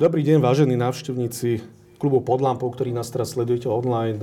[0.00, 1.60] Dobrý deň, vážení návštevníci
[2.00, 4.16] klubu pod lampou, ktorí nás teraz sledujete online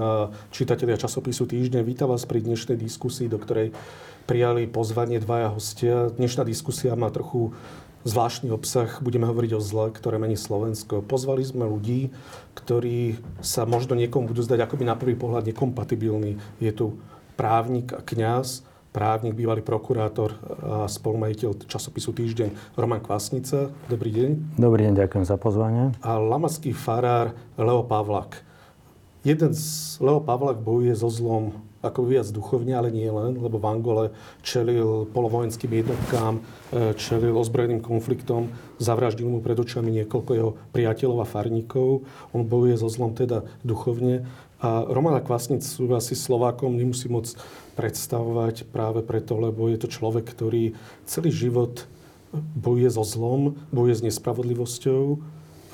[0.50, 1.86] čitatelia časopisu Týždeň.
[1.86, 3.78] Vítam vás pri dnešnej diskusii, do ktorej
[4.26, 6.10] prijali pozvanie dvaja hostia.
[6.10, 7.54] Dnešná diskusia má trochu
[8.10, 8.90] zvláštny obsah.
[9.06, 11.06] Budeme hovoriť o zle, ktoré mení Slovensko.
[11.06, 12.10] Pozvali sme ľudí,
[12.58, 16.42] ktorí sa možno niekomu budú zdať akoby na prvý pohľad nekompatibilní.
[16.58, 16.98] Je tu
[17.38, 18.66] právnik a kňaz,
[18.98, 20.34] právnik, bývalý prokurátor
[20.66, 23.70] a spolumajiteľ časopisu Týždeň Roman Kvasnica.
[23.86, 24.58] Dobrý deň.
[24.58, 25.94] Dobrý deň, ďakujem za pozvanie.
[26.02, 28.42] A lamaský farár Leo Pavlak.
[29.22, 31.54] Jeden z Leo Pavlak bojuje so zlom
[31.86, 34.06] ako viac duchovne, ale nie len, lebo v Angole
[34.42, 36.42] čelil polovojenským jednotkám,
[36.74, 38.50] e, čelil ozbrojeným konfliktom,
[38.82, 42.02] zavraždil mu pred očami niekoľko jeho priateľov a farníkov.
[42.34, 44.26] On bojuje so zlom teda duchovne.
[44.58, 47.30] A Romana Kvasnicu asi Slovákom nemusí moc
[47.78, 50.74] predstavovať práve preto, lebo je to človek, ktorý
[51.06, 51.86] celý život
[52.34, 55.22] bojuje so zlom, bojuje s nespravodlivosťou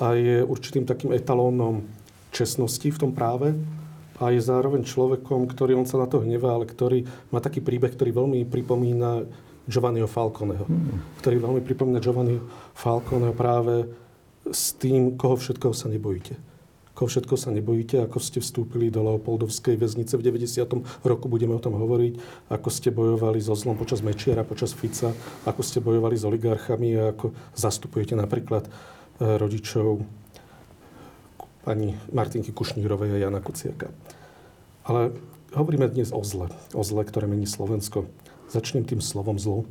[0.04, 1.88] a je určitým takým etalónom
[2.30, 3.56] čestnosti v tom práve
[4.20, 7.90] a je zároveň človekom, ktorý, on sa na to hnevá, ale ktorý má taký príbeh,
[7.90, 9.26] ktorý veľmi pripomína
[9.64, 10.68] Giovanniho Falconeho.
[10.68, 11.00] Hmm.
[11.24, 12.44] Ktorý veľmi pripomína Giovanniho
[12.76, 13.88] Falconeho práve
[14.44, 16.53] s tým, koho všetkoho sa nebojíte
[16.94, 20.62] ako všetko sa nebojíte, ako ste vstúpili do Leopoldovskej väznice v 90.
[21.02, 25.10] roku, budeme o tom hovoriť, ako ste bojovali so zlom počas Mečiara, počas Fica,
[25.42, 28.70] ako ste bojovali s oligarchami a ako zastupujete napríklad e,
[29.26, 30.06] rodičov
[31.66, 33.90] pani Martinky Kušnírovej a Jana Kuciaka.
[34.86, 35.18] Ale
[35.50, 36.46] hovoríme dnes o zle,
[36.78, 38.06] o zle, ktoré mení Slovensko.
[38.54, 39.66] Začnem tým slovom zlo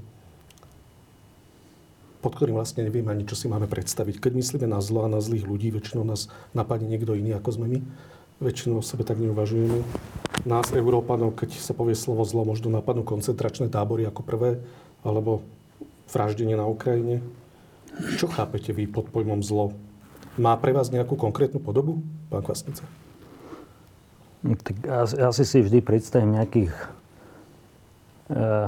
[2.24, 4.24] pod ktorým vlastne nevieme ani, čo si máme predstaviť.
[4.24, 7.68] Keď myslíme na zlo a na zlých ľudí, väčšinou nás napadne niekto iný, ako sme
[7.68, 7.80] my.
[8.40, 9.84] Väčšinou o sebe tak neuvažujeme.
[10.48, 14.64] Nás, Európanov, keď sa povie slovo zlo, možno napadnú koncentračné tábory ako prvé,
[15.04, 15.44] alebo
[16.08, 17.20] vraždenie na Ukrajine.
[18.16, 19.76] Čo chápete vy pod pojmom zlo?
[20.40, 22.88] Má pre vás nejakú konkrétnu podobu, pán Kvasnica?
[24.44, 24.76] Tak
[25.20, 26.74] asi si vždy predstavím nejakých
[28.32, 28.68] eh,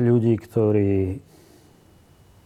[0.00, 1.20] ľudí, ktorí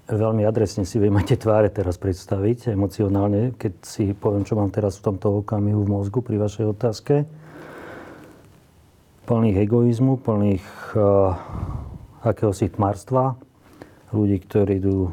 [0.08, 4.72] veľmi adresne si viem aj tie tváre teraz predstaviť emocionálne, keď si poviem, čo mám
[4.72, 7.14] teraz v tomto okamihu v mozgu pri vašej otázke.
[9.28, 10.64] Plných egoizmu, plných
[10.96, 11.36] uh,
[12.24, 13.36] akéhosi tmarstva,
[14.16, 15.12] ľudí, ktorí idú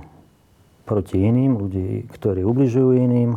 [0.88, 3.36] proti iným, ľudí, ktorí ubližujú iným,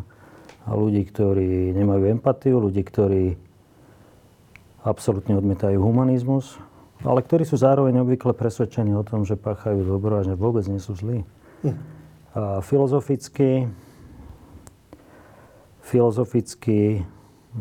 [0.69, 3.41] a ľudí, ktorí nemajú empatiu, ľudí, ktorí
[4.85, 6.61] absolútne odmietajú humanizmus,
[7.01, 10.77] ale ktorí sú zároveň obvykle presvedčení o tom, že páchajú dobro a že vôbec nie
[10.77, 11.25] sú zlí.
[12.39, 13.67] A filozoficky,
[15.83, 17.03] filozoficky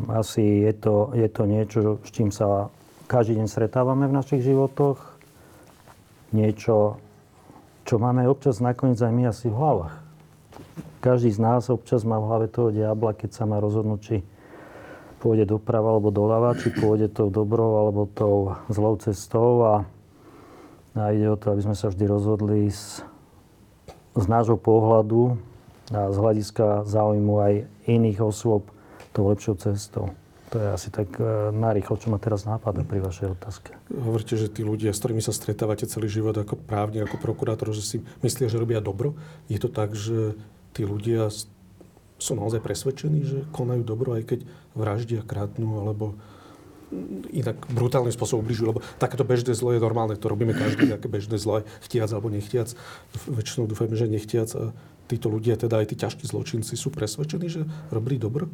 [0.06, 2.70] asi je to, je to niečo, s čím sa
[3.10, 5.18] každý deň stretávame v našich životoch.
[6.30, 7.00] Niečo,
[7.88, 9.96] čo máme občas nakoniec aj my asi v hlavách.
[11.00, 14.16] Každý z nás občas má v hlave toho diabla, keď sa má rozhodnúť, či
[15.18, 19.74] pôjde doprava alebo doľava, či pôjde tou dobrou alebo tou zlou cestou a,
[20.94, 23.02] a ide o to, aby sme sa vždy rozhodli s
[24.18, 25.38] z nášho pohľadu
[25.94, 27.54] a z hľadiska záujmu aj
[27.88, 28.68] iných osôb
[29.16, 30.12] tou lepšou cestou.
[30.48, 33.76] To je asi tak e, narýchlo, čo ma teraz nápada pri vašej otázke.
[33.92, 37.84] Hovoríte, že tí ľudia, s ktorými sa stretávate celý život ako právne, ako prokurátor, že
[37.84, 39.12] si myslia, že robia dobro.
[39.52, 40.40] Je to tak, že
[40.72, 41.28] tí ľudia
[42.18, 44.40] sú naozaj presvedčení, že konajú dobro, aj keď
[44.72, 46.16] vraždia, krátnu, alebo
[47.32, 51.36] inak brutálnym spôsobom ubližujú, lebo takéto bežné zlo je normálne, to robíme každý, také bežné
[51.36, 52.72] zlo, chtiac alebo nechtiac.
[53.28, 54.48] Väčšinou dúfajme, že nechtiac.
[54.56, 54.72] A
[55.08, 57.62] títo ľudia, teda aj tí ťažkí zločinci, sú presvedčení, že
[57.92, 58.48] robili dobro?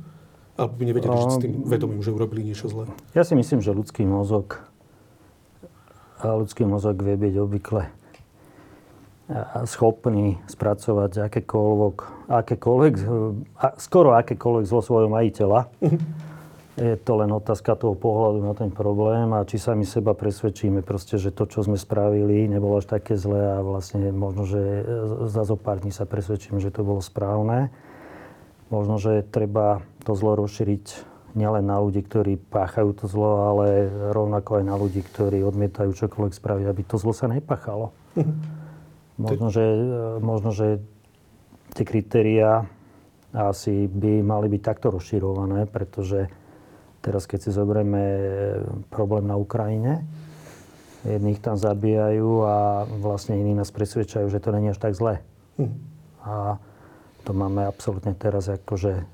[0.54, 2.86] Alebo by nevedeli, že s tým ehm, vedomím, že urobili niečo zlé?
[3.14, 4.62] Ja si myslím, že ľudský mozog
[6.22, 7.82] a ľudský mozog vie byť obvykle
[9.64, 11.96] schopný spracovať akékoľvek,
[12.28, 12.94] akékoľvek
[13.80, 15.60] skoro akékoľvek zlo svojho majiteľa.
[15.80, 16.23] Mhm
[16.74, 20.82] je to len otázka toho pohľadu na ten problém a či sa my seba presvedčíme
[20.82, 24.82] proste, že to, čo sme spravili, nebolo až také zlé a vlastne možno, že
[25.31, 27.70] za zo pár dní sa presvedčím, že to bolo správne.
[28.75, 34.58] Možno, že treba to zlo rozšíriť nielen na ľudí, ktorí páchajú to zlo, ale rovnako
[34.58, 37.94] aj na ľudí, ktorí odmietajú čokoľvek spraviť, aby to zlo sa nepáchalo.
[39.22, 39.62] možno, že,
[40.19, 40.82] možno, že
[41.75, 42.66] tie kritériá
[43.34, 46.31] asi by mali byť takto rozširované, pretože
[47.04, 48.20] Teraz, keď si zoberieme e,
[48.88, 50.08] problém na Ukrajine,
[51.04, 55.20] jedných tam zabíjajú a vlastne iní nás presvedčajú, že to není až tak zlé.
[55.60, 55.76] Hm.
[56.24, 56.56] A
[57.28, 59.04] to máme absolútne teraz akože e,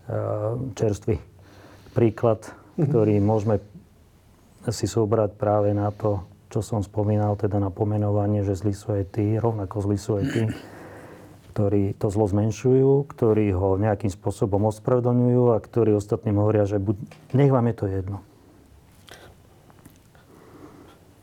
[0.78, 1.19] čerstvý
[1.90, 2.46] príklad,
[2.78, 2.87] hm.
[2.87, 3.58] ktorý môžeme
[4.70, 9.19] si sobrať práve na to, čo som spomínal, teda na pomenovanie, že zlí sú aj
[9.19, 10.42] tí, rovnako zlí sú aj tí,
[11.61, 16.97] ktorí to zlo zmenšujú, ktorí ho nejakým spôsobom ospravedlňujú a ktorí ostatným hovoria, že buď,
[17.37, 18.25] nech vám je to jedno.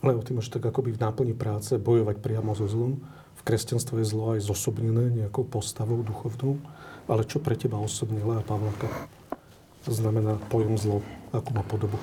[0.06, 3.02] Lebo ty máš tak akoby v náplni práce bojovať priamo so zlom.
[3.34, 6.62] V kresťanstve je zlo aj zosobnené nejakou postavou duchovnou.
[7.10, 8.94] Ale čo pre teba osobne, Lea Pavlaka,
[9.90, 11.02] to znamená pojem zlo?
[11.34, 11.98] Akú má podobu?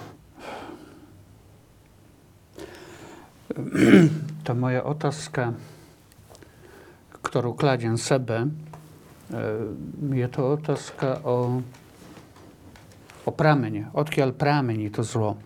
[4.42, 5.54] Tá moja otázka,
[7.24, 8.48] ktorú kladiem sebe, e,
[10.12, 11.64] je to otázka o,
[13.24, 13.88] o prámene.
[13.96, 14.36] Odkiaľ
[14.92, 15.32] to zlo?
[15.34, 15.38] E,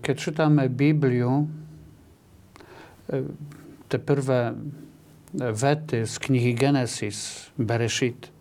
[0.00, 1.46] keď czytamy Bibliu, e,
[3.92, 4.56] te prvé
[5.36, 8.32] vety z knihy Genesis, Bereshit,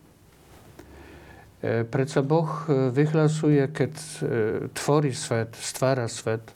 [1.60, 3.92] Predsa Boh vyhlasuje, keď
[4.72, 6.56] tvorí svet, stvára svet,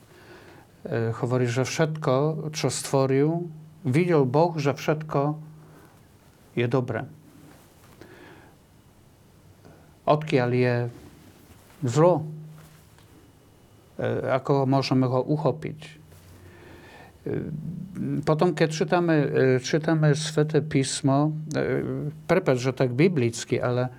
[1.19, 3.51] hovorí, že všetko, čo stvoril,
[3.83, 5.39] videl Boh, že všetko
[6.55, 7.07] je dobré.
[10.03, 10.75] Odkiaľ je
[11.83, 12.27] zlo,
[13.93, 15.79] E, ako môžeme ho uchopiť.
[15.85, 15.91] E,
[18.25, 19.27] potom, keď czytamy, e,
[19.61, 21.37] czytamy Svete Písmo,
[22.25, 23.93] prepad, že tak biblicky, ale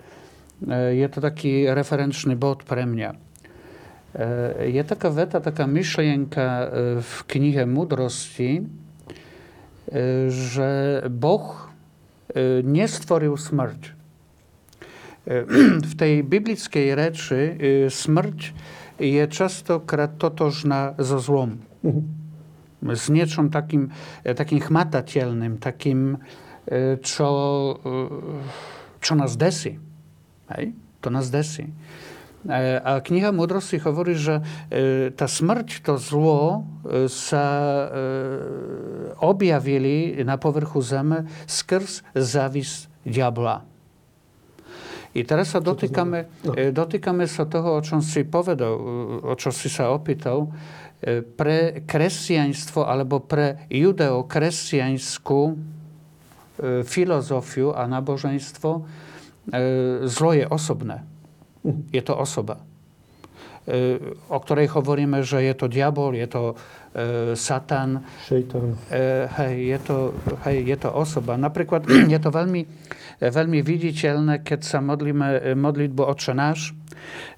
[0.94, 3.10] je to taki referenčný bod pre mňa.
[4.64, 6.46] Je taka weta, taka myšlienka
[7.02, 8.62] w knihe Mudrosti,
[10.28, 11.68] że Boh
[12.64, 13.92] nie stworzył śmierć.
[15.90, 17.58] W tej biblickiej reči
[17.88, 18.54] śmierć
[18.98, 21.58] je častokrát totožná so zlom.
[21.82, 22.94] Mm-hmm.
[22.94, 23.90] S niečom takým,
[24.22, 26.20] takým chmatateľným, takým,
[26.68, 27.28] e, čo,
[27.80, 27.94] e,
[29.00, 29.80] čo nás desí.
[30.52, 30.76] Hej?
[31.00, 31.72] To nás desí.
[32.44, 34.44] E, a kniha Múdrosti hovorí, že
[35.16, 36.68] tá smrť, to zlo
[37.08, 37.46] sa
[39.24, 43.74] objavili na povrchu zeme skrz závis diabla.
[45.14, 46.26] I teraz sa dotýkame.
[46.58, 48.74] E, dotýkame sa toho, o čom si povedal,
[49.22, 50.50] o čo si sa opýtal.
[50.98, 55.54] E, pre kresťanstvo alebo pre judeo-kresťanskú e,
[56.82, 58.70] filozofiu a náboženstvo
[60.08, 61.04] zlo je osobné.
[61.92, 62.60] Je to osoba
[64.28, 66.54] o ktorej hovoríme, že je to diabol, je to e,
[67.32, 68.04] satan.
[68.28, 68.76] Šeitan.
[68.92, 69.96] E, hej, je to,
[70.44, 71.40] hej, je to osoba.
[71.40, 72.62] Napríklad je to veľmi,
[73.24, 76.76] veľmi viditeľné, keď sa modlíme modlitbu Otče náš.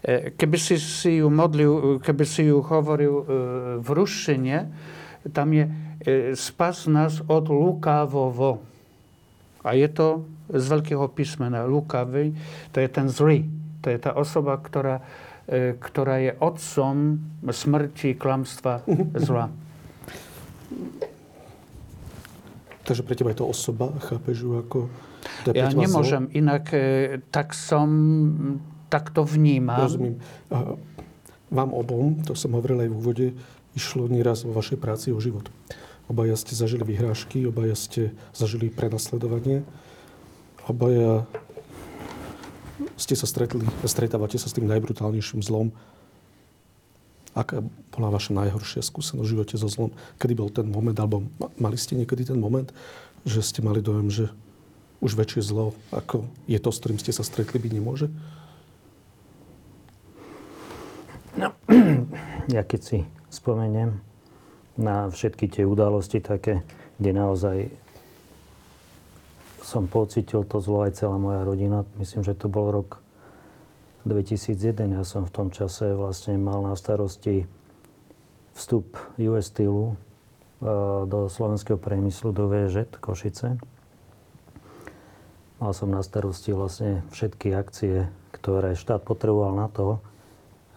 [0.02, 3.14] E, keby si, si ju modlil, keby si ju hovoril
[3.78, 4.66] v ruštine,
[5.30, 5.70] tam je
[6.34, 8.62] spas nás od lukávovo.
[9.66, 12.34] A je to z veľkého písmena lukavý,
[12.70, 13.55] to je ten zlý.
[13.86, 15.06] To je tá osoba, ktorá
[15.46, 18.82] E, ktorá je otcom smrti, klamstva,
[19.14, 19.46] zla.
[22.82, 24.90] Takže pre teba je to osoba, chápeš ju ako...
[25.54, 26.34] Ja nemôžem zlo?
[26.34, 27.86] inak, e, tak som,
[28.90, 29.86] tak to vnímam.
[29.86, 30.18] Rozumím.
[30.50, 30.74] A
[31.54, 33.26] vám obom, to som hovoril aj v úvode,
[33.78, 35.46] išlo nieraz vo vašej práci o život.
[36.10, 39.62] Obaja ste zažili vyhrážky, obaja ste zažili prenasledovanie,
[40.66, 41.22] obaja
[42.96, 45.72] ste sa stretli, stretávate sa s tým najbrutálnejším zlom.
[47.36, 47.60] Aká
[47.92, 49.92] bola vaša najhoršia skúsenosť v živote so zlom?
[50.16, 51.24] Kedy bol ten moment, alebo
[51.60, 52.72] mali ste niekedy ten moment,
[53.28, 54.24] že ste mali dojem, že
[55.04, 58.08] už väčšie zlo, ako je to, s ktorým ste sa stretli, byť nemôže?
[61.36, 61.52] No,
[62.56, 64.00] ja keď si spomeniem
[64.80, 66.64] na všetky tie udalosti také,
[66.96, 67.56] kde naozaj
[69.66, 71.82] som pocitil to zlo aj celá moja rodina.
[71.98, 73.02] Myslím, že to bol rok
[74.06, 74.94] 2001.
[74.94, 77.50] Ja som v tom čase vlastne mal na starosti
[78.54, 79.94] vstup US Steelu e,
[81.10, 83.58] do slovenského priemyslu, do VŽ Košice.
[85.58, 89.98] Mal som na starosti vlastne všetky akcie, ktoré štát potreboval na to,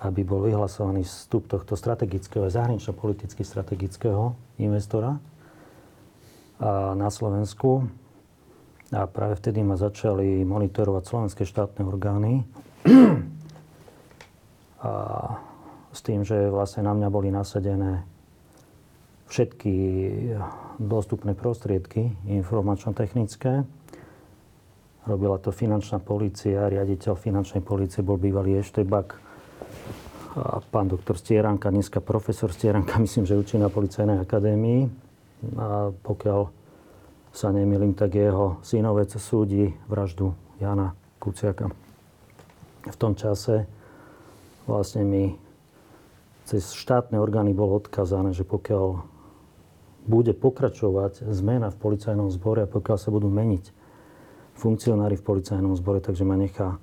[0.01, 5.19] aby bol vyhlasovaný vstup tohto strategického, zahranično-politicky strategického investora
[6.95, 7.91] na Slovensku.
[8.89, 12.41] A práve vtedy ma začali monitorovať slovenské štátne orgány.
[14.79, 14.91] A
[15.91, 18.07] s tým, že vlastne na mňa boli nasadené
[19.27, 19.75] všetky
[20.79, 23.67] dostupné prostriedky informačno-technické.
[25.05, 29.19] Robila to finančná policia, riaditeľ finančnej policie bol bývalý Eštebak,
[30.39, 34.81] a pán doktor Stieranka, dneska profesor Stieranka, myslím, že učí na policajnej akadémii.
[35.57, 36.58] A pokiaľ
[37.33, 41.69] sa nemýlim, tak jeho synovec súdi vraždu Jana Kuciaka.
[42.89, 43.69] V tom čase
[44.65, 45.37] vlastne mi
[46.49, 49.05] cez štátne orgány bolo odkazané, že pokiaľ
[50.09, 53.69] bude pokračovať zmena v policajnom zbore a pokiaľ sa budú meniť
[54.57, 56.81] funkcionári v policajnom zbore, takže ma nechá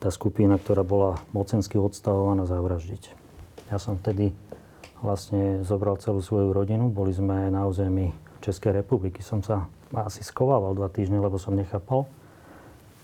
[0.00, 3.14] tá skupina, ktorá bola mocensky odstavovaná, zavraždiť.
[3.70, 4.34] Ja som vtedy
[4.98, 6.90] vlastne zobral celú svoju rodinu.
[6.90, 8.10] Boli sme na území
[8.42, 9.22] Českej republiky.
[9.22, 12.10] Som sa asi skovával dva týždne, lebo som nechápal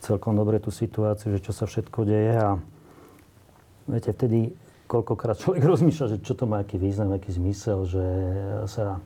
[0.03, 2.35] celkom dobre tú situáciu, že čo sa všetko deje.
[2.35, 2.51] A
[3.87, 4.53] viete, vtedy
[4.91, 8.05] koľkokrát človek rozmýšľa, že čo to má aký význam, aký zmysel, že
[8.67, 8.99] sa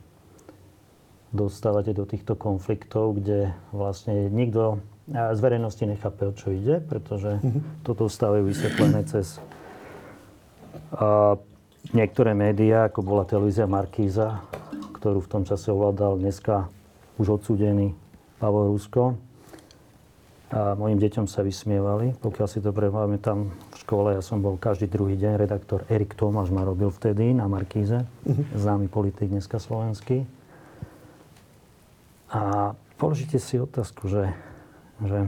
[1.33, 4.77] dostávate do týchto konfliktov, kde vlastne nikto
[5.09, 7.83] z verejnosti nechápe, o čo ide, pretože mm-hmm.
[7.83, 9.41] toto stávajú vysvetlené cez
[10.93, 11.35] a,
[11.91, 14.45] niektoré médiá, ako bola televízia Markíza,
[15.03, 16.71] ktorú v tom čase ovládal dneska
[17.19, 17.91] už odsúdený
[18.39, 19.19] Pavol Rusko.
[20.47, 22.15] A mojim deťom sa vysmievali.
[22.23, 26.15] Pokiaľ si dobre máme tam v škole, ja som bol každý druhý deň, redaktor Erik
[26.15, 28.55] Tomáš ma robil vtedy na Markíze, mm-hmm.
[28.55, 30.23] známy politik dneska slovenský.
[32.31, 34.31] A položíte si otázku, že,
[35.03, 35.27] že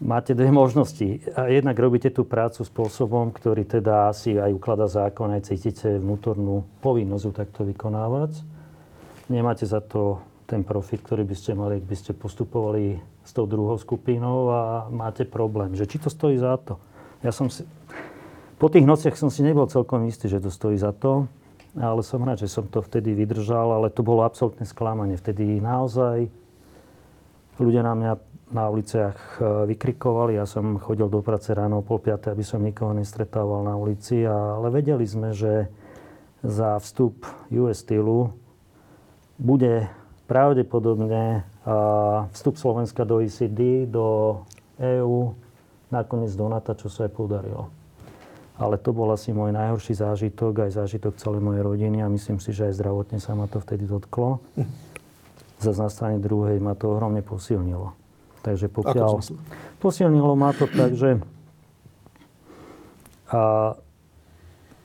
[0.00, 1.24] máte dve možnosti.
[1.28, 7.24] Jednak robíte tú prácu spôsobom, ktorý teda si aj ukladá zákon, aj cítite vnútornú povinnosť
[7.24, 8.40] ju takto vykonávať.
[9.32, 13.50] Nemáte za to ten profit, ktorý by ste mali, ak by ste postupovali s tou
[13.50, 15.74] druhou skupinou a máte problém.
[15.74, 16.78] Že či to stojí za to.
[17.26, 17.66] Ja som si...
[18.56, 21.26] Po tých nociach som si nebol celkom istý, že to stojí za to
[21.76, 25.20] ale som rád, že som to vtedy vydržal, ale to bolo absolútne sklamanie.
[25.20, 26.32] Vtedy naozaj
[27.60, 28.12] ľudia na mňa
[28.46, 30.38] na uliciach e, vykrikovali.
[30.38, 34.22] Ja som chodil do práce ráno o pol piaté, aby som nikoho nestretával na ulici,
[34.22, 35.66] ale vedeli sme, že
[36.46, 38.30] za vstup US Steelu
[39.36, 39.90] bude
[40.30, 41.46] pravdepodobne
[42.34, 44.40] vstup Slovenska do ECD, do
[44.78, 45.34] EÚ,
[45.90, 47.70] nakoniec do NATO, čo sa aj podarilo.
[48.56, 52.56] Ale to bol asi môj najhorší zážitok, aj zážitok celej mojej rodiny a myslím si,
[52.56, 54.40] že aj zdravotne sa ma to vtedy dotklo.
[55.56, 57.96] Za na strane druhej ma to ohromne posilnilo.
[58.44, 59.24] Takže pokiaľ...
[59.80, 61.18] Posilnilo ma to tak, že
[63.26, 63.74] a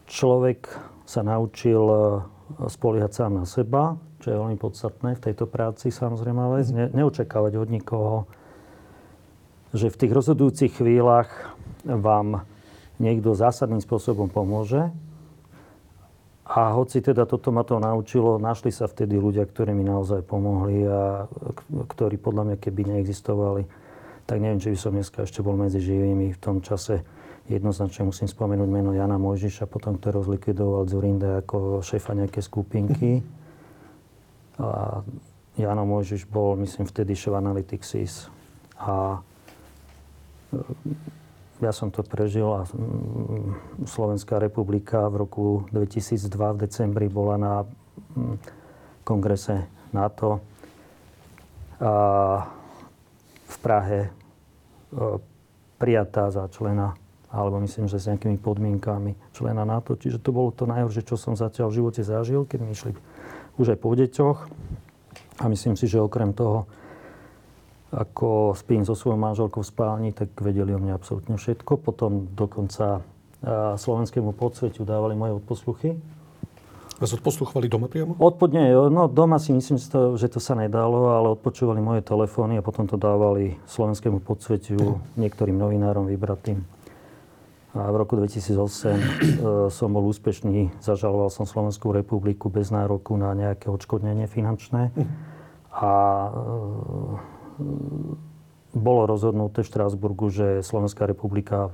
[0.10, 0.66] človek
[1.06, 1.98] sa naučil e,
[2.66, 7.54] spoliehať sám na seba, čo je veľmi podstatné v tejto práci, samozrejme, ale ne, neočakávať
[7.62, 8.18] od nikoho,
[9.78, 11.54] že v tých rozhodujúcich chvíľach
[11.86, 12.50] vám
[12.98, 14.90] niekto zásadným spôsobom pomôže.
[16.52, 20.84] A hoci teda toto ma to naučilo, našli sa vtedy ľudia, ktorí mi naozaj pomohli
[20.84, 21.24] a
[21.72, 23.64] ktorí podľa mňa keby neexistovali,
[24.28, 26.36] tak neviem, či by som dneska ešte bol medzi živými.
[26.36, 27.08] V tom čase
[27.48, 33.24] jednoznačne musím spomenúť meno Jana Mojžiša, potom ktorého zlikvidoval Zurinde ako šéfa nejaké skupinky.
[34.60, 35.00] A
[35.56, 38.28] Jano Mojžiš bol, myslím, vtedy šéf Analytics
[38.76, 39.24] A
[41.62, 47.54] ja som to prežil a mm, Slovenská republika v roku 2002 v decembri bola na
[48.18, 48.36] mm,
[49.06, 50.42] kongrese NATO
[51.82, 51.94] a
[53.46, 54.10] v Prahe e,
[55.78, 56.98] prijatá za člena
[57.32, 59.96] alebo myslím, že s nejakými podmienkami člena NATO.
[59.96, 62.92] Čiže to bolo to najhoršie, čo som zatiaľ v živote zažil, keď mi išli
[63.56, 64.40] už aj po deťoch.
[65.40, 66.68] A myslím si, že okrem toho
[67.92, 71.76] ako spím so svojou manželkou v spálni, tak vedeli o mne absolútne všetko.
[71.84, 73.04] Potom dokonca
[73.76, 75.98] slovenskému podsvetiu dávali moje odposluchy.
[77.02, 78.14] Vás odposluchovali doma priamo?
[78.22, 79.82] Odpo- nie, no doma si myslím,
[80.14, 85.18] že to, sa nedalo, ale odpočúvali moje telefóny a potom to dávali slovenskému podsvetiu, uh-huh.
[85.18, 86.62] niektorým novinárom vybratým.
[87.74, 89.02] A v roku 2008 e,
[89.74, 94.94] som bol úspešný, zažaloval som Slovenskú republiku bez nároku na nejaké odškodnenie finančné.
[94.94, 95.10] Uh-huh.
[95.74, 95.92] A
[96.30, 97.31] e,
[98.72, 101.72] bolo rozhodnuté v Štrásburgu, že Slovenská republika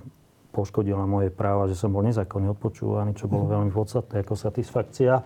[0.51, 3.51] poškodila moje práva, že som bol nezákonne odpočúvaný, čo bolo mhm.
[3.53, 5.21] veľmi podstatné ako satisfakcia.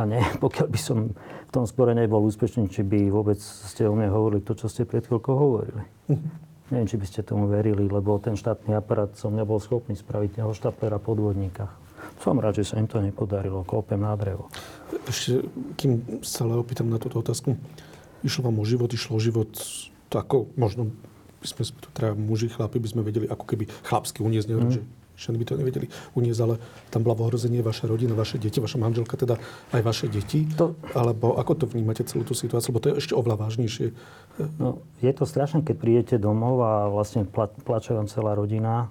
[0.08, 4.08] nie, pokiaľ by som v tom spore nebol úspešný, či by vôbec ste o mne
[4.08, 5.84] hovorili to, čo ste pred chvíľkou hovorili.
[6.08, 6.48] Mhm.
[6.70, 10.54] Neviem, či by ste tomu verili, lebo ten štátny aparát som nebol schopný spraviť neho
[10.54, 11.66] štaplera podvodníka.
[12.22, 13.66] Som rád, že sa im to nepodarilo.
[13.66, 14.46] Klopem na drevo.
[15.02, 15.42] Ešte,
[15.74, 17.58] kým sa opýtam na túto otázku.
[18.20, 19.50] Išlo vám o život, išlo o život
[20.10, 20.90] to ako možno
[21.40, 24.74] by sme, tu teda muži, chlapi by sme vedeli ako keby chlapsky uniesť, neviem, mm.
[24.76, 24.82] že
[25.20, 25.86] ženy by to nevedeli
[26.16, 26.54] uniesť, ale
[26.88, 29.36] tam bola v ohrození vaša rodina, vaše deti, vaša manželka, teda
[29.72, 30.48] aj vaše deti.
[30.56, 30.76] To...
[30.96, 32.72] Alebo ako to vnímate celú tú situáciu?
[32.72, 33.92] Lebo to je ešte oveľa vážnejšie.
[34.56, 38.88] No, je to strašné, keď prídete domov a vlastne pla, plače vám celá rodina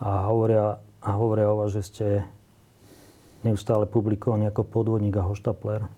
[0.00, 2.06] a hovoria, a hovoria o vás, že ste
[3.40, 5.88] neustále publikovaní ako podvodník a hoštapler.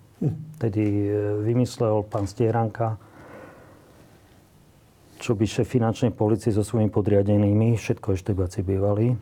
[0.61, 3.01] Tedy e, vymyslel pán Stieranka,
[5.17, 9.17] čo by šéf finančnej policie so svojimi podriadenými, všetko ešte eštebáci bývali,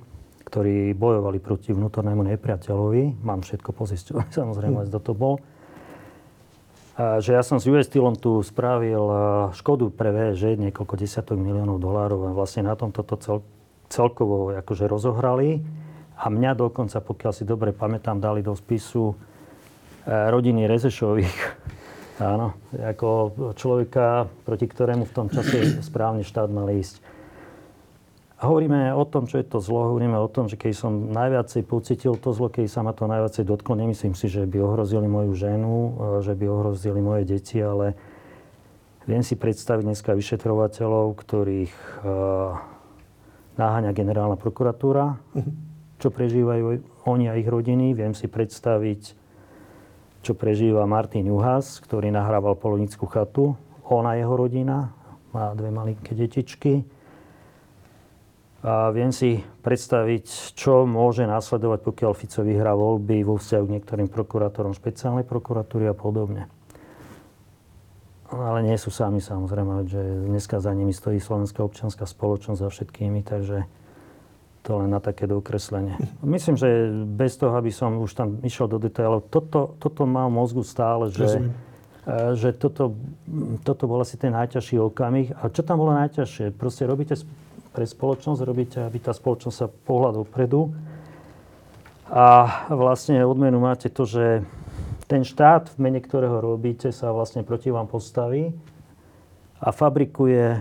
[0.47, 3.23] ktorí bojovali proti vnútornému nepriateľovi.
[3.23, 4.99] Mám všetko pozisťované, samozrejme, hm.
[4.99, 5.39] to bol.
[6.99, 9.03] že ja som s US Steelom tu spravil
[9.55, 13.47] škodu pre VŽ niekoľko desiatok miliónov dolárov a vlastne na tom toto cel,
[13.87, 15.63] celkovo akože rozohrali.
[16.19, 19.15] A mňa dokonca, pokiaľ si dobre pamätám, dali do spisu
[20.09, 21.37] rodiny Rezešových.
[22.33, 23.09] Áno, ako
[23.55, 26.99] človeka, proti ktorému v tom čase správne štát mal ísť.
[28.39, 31.63] A hovoríme o tom, čo je to zlo, hovoríme o tom, že keď som najviacej
[31.67, 35.35] pocitil to zlo, keď sa ma to najviacej dotklo, nemyslím si, že by ohrozili moju
[35.35, 35.91] ženu, e,
[36.23, 37.99] že by ohrozili moje deti, ale
[39.11, 41.75] viem si predstaviť dneska vyšetrovateľov, ktorých
[42.05, 42.61] uh,
[43.57, 45.17] naháňa generálna prokuratúra,
[45.97, 47.97] čo prežívajú oni a ich rodiny.
[47.97, 49.17] Viem si predstaviť,
[50.29, 53.57] čo prežíva Martin Juhas, ktorý nahrával polonickú chatu.
[53.89, 54.93] Ona, jeho rodina,
[55.33, 56.85] má dve malinké detičky
[58.61, 64.09] a viem si predstaviť, čo môže následovať, pokiaľ Fico vyhrá voľby vo vzťahu k niektorým
[64.13, 66.45] prokurátorom špeciálnej prokuratúry a podobne.
[68.29, 73.25] Ale nie sú sami samozrejme, že dneska za nimi stojí Slovenská občianská spoločnosť za všetkými,
[73.25, 73.65] takže
[74.69, 75.97] to len na také dokreslenie.
[76.21, 80.37] Myslím, že bez toho, aby som už tam išiel do detailov, toto, toto má v
[80.37, 81.49] mozgu stále, že,
[82.05, 82.93] e, že toto,
[83.65, 85.33] toto bol asi ten najťažší okamih.
[85.41, 86.53] A čo tam bolo najťažšie?
[86.53, 87.17] Proste robíte
[87.73, 90.69] pre spoločnosť, robíte, aby tá spoločnosť sa pohľad dopredu.
[92.13, 94.45] A vlastne odmenu máte to, že
[95.09, 98.53] ten štát, v mene ktorého robíte, sa vlastne proti vám postaví
[99.65, 100.61] a fabrikuje,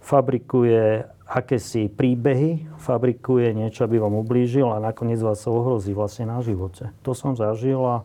[0.00, 6.92] fabrikuje akési príbehy, fabrikuje niečo, aby vám ublížil a nakoniec vás ohrozí vlastne na živote.
[7.02, 8.04] To som zažil a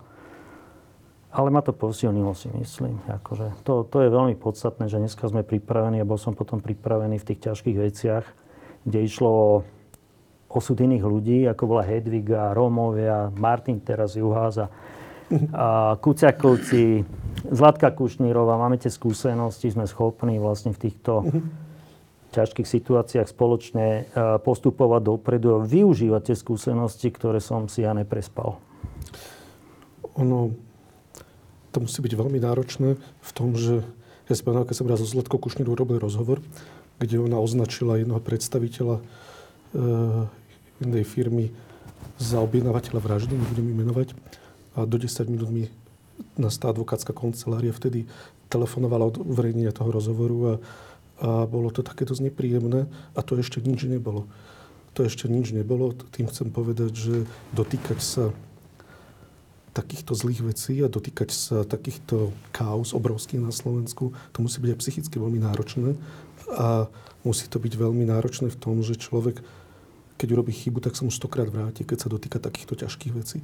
[1.30, 2.98] ale ma to posilnilo, si myslím.
[3.06, 7.22] Akože to, to je veľmi podstatné, že dneska sme pripravení a bol som potom pripravený
[7.22, 8.26] v tých ťažkých veciach,
[8.82, 9.50] kde išlo o
[10.50, 14.74] osud iných ľudí, ako bola Hedviga, Rómovia, Martin teraz Juháza,
[15.54, 17.06] a Kuciakovci,
[17.54, 18.58] Zlatka Kušnírová.
[18.58, 21.22] Máme tie skúsenosti, sme schopní vlastne v týchto
[22.30, 24.06] ťažkých situáciách spoločne
[24.46, 28.62] postupovať dopredu a využívať tie skúsenosti, ktoré som si ja neprespal.
[30.20, 30.54] Ono,
[31.74, 33.82] to musí byť veľmi náročné v tom, že
[34.30, 36.38] ja si pamätám, keď som raz so Zlatkou Kušníru robil rozhovor,
[37.02, 39.04] kde ona označila jednoho predstaviteľa e,
[40.86, 41.50] jednej firmy
[42.22, 44.14] za objednávateľa vraždy, nebudem menovať.
[44.78, 45.66] A do 10 minút mi
[46.38, 48.06] nastá advokátska kancelária vtedy
[48.52, 50.54] telefonovala od uverejnenia toho rozhovoru a,
[51.20, 54.26] a bolo to také dosť nepríjemné a to ešte nič nebolo.
[54.98, 55.94] To ešte nič nebolo.
[56.16, 57.16] Tým chcem povedať, že
[57.54, 58.24] dotýkať sa
[59.70, 64.80] takýchto zlých vecí a dotýkať sa takýchto chaos obrovských na Slovensku, to musí byť aj
[64.82, 65.96] psychicky veľmi náročné
[66.52, 66.90] a
[67.22, 69.40] musí to byť veľmi náročné v tom, že človek,
[70.18, 73.40] keď urobí chybu, tak sa mu stokrát vráti, keď sa dotýka takýchto ťažkých vecí.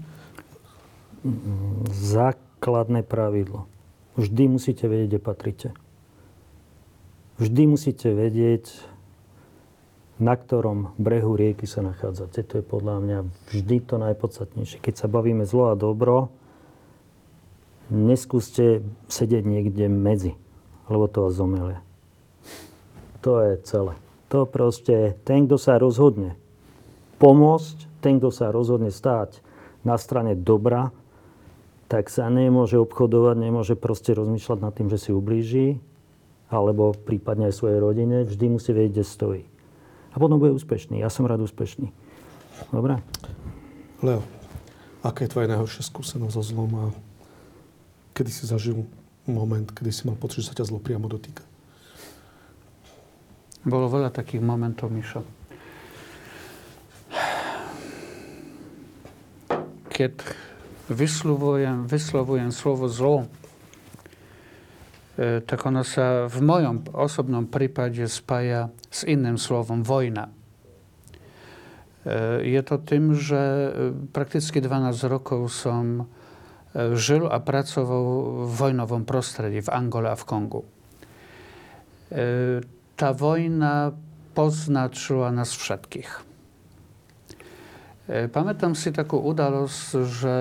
[1.93, 3.69] Základné pravidlo.
[4.17, 5.69] Vždy musíte vedieť, kde patrite.
[7.36, 8.71] Vždy musíte vedieť,
[10.15, 12.48] na ktorom brehu rieky sa nachádzate.
[12.48, 13.19] To je podľa mňa
[13.52, 14.80] vždy to najpodstatnejšie.
[14.80, 16.32] Keď sa bavíme zlo a dobro,
[17.91, 20.39] neskúste sedieť niekde medzi,
[20.88, 21.84] lebo to vás zomelie.
[23.19, 24.00] To je celé.
[24.32, 26.39] To proste, ten, kto sa rozhodne
[27.19, 29.43] pomôcť, ten, kto sa rozhodne stáť
[29.84, 30.95] na strane dobra,
[31.91, 35.67] tak sa nemôže obchodovať, nemôže proste rozmýšľať nad tým, že si ublíži,
[36.49, 39.43] alebo prípadne aj svojej rodine, vždy musí vedieť, kde stojí
[40.15, 41.03] a potom bude úspešný.
[41.03, 41.91] Ja som rád úspešný.
[42.71, 43.03] Dobre?
[43.99, 44.23] Leo,
[45.03, 46.86] aká je tvoja najhoršia skúsenosť so zlom a
[48.15, 48.88] kedy si zažil
[49.27, 51.43] moment, kedy si mal pocit, že sa ťa zlo priamo dotýka?
[53.67, 55.27] Bolo veľa takých momentov, Mišo.
[59.91, 60.15] Keď
[60.88, 63.27] vyslovujem, vyslovujem slovo zlo,
[65.15, 70.28] tak ono sa v mojom osobnom prípade spája s iným slovom vojna.
[70.28, 70.32] E,
[72.43, 73.69] je to tým, že e,
[74.12, 76.12] prakticky 12 rokov som
[76.75, 78.04] žil a pracoval
[78.43, 80.67] v vojnovom prostredí v Angole a v Kongu.
[82.99, 83.95] Tá wojna
[84.36, 86.12] poznaczyła nas všetkých.
[88.28, 90.36] Pamiętam si takú udalosť, že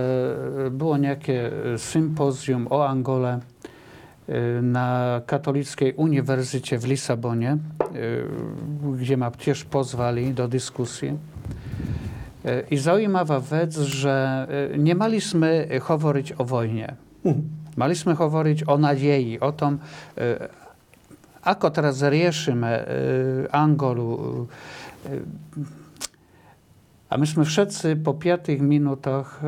[0.74, 3.73] było nejaké sympozjum o Angole Y,
[4.62, 7.58] na Katolickiej Uniwersycie w Lisabonie,
[7.96, 11.18] y, gdzie ma też pozwali do dyskusji.
[12.44, 14.46] Y, I zaujímavá vec, że
[14.78, 15.68] nie maliśmy
[16.02, 16.94] mówić o wojnie.
[17.76, 19.78] Maliśmy mówić o nadziei, o tym,
[21.42, 22.86] ako teraz riešime
[23.52, 24.46] Angolu.
[27.10, 29.40] A myśmy wszyscy po piętych minutach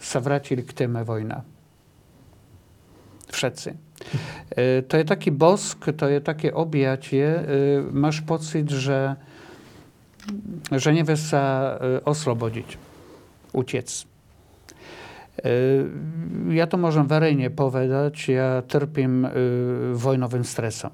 [0.00, 1.42] sa vrátili k téme wojna.
[3.38, 3.70] Všetci.
[4.90, 7.22] To je taký bosk, to je také objatie.
[7.94, 9.14] Máš pocit, že,
[10.74, 12.74] že nevie sa oslobodiť,
[13.54, 13.86] utiec.
[16.50, 19.22] Ja to môžem verejne povedať, ja trpím
[19.94, 20.90] vojnovým stresom.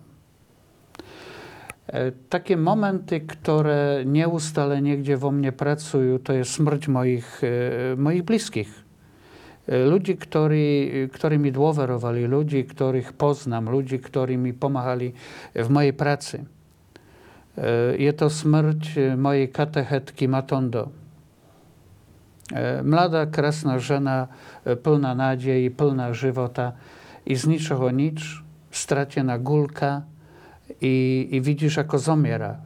[2.29, 7.29] Takie momenty, ktoré neustále niekde vo mne pracujú, to je smrť mojich,
[7.97, 8.84] mojich blízkych.
[9.65, 10.67] Ľudí, ktorí,
[11.09, 15.17] ktorí mi dôverovali, ľudí, ktorých poznám, ľudí, ktorí mi pomáhali
[15.57, 16.39] v mojej práci.
[17.97, 20.93] Je to smrť mojej katechetky Matondo.
[22.85, 24.29] Mladá, krásna žena,
[24.69, 26.77] plná nádejí, plná života
[27.25, 30.05] i z ničoho nič, stratená gulka,
[30.81, 32.59] i, i widzisz, ako zomiera e,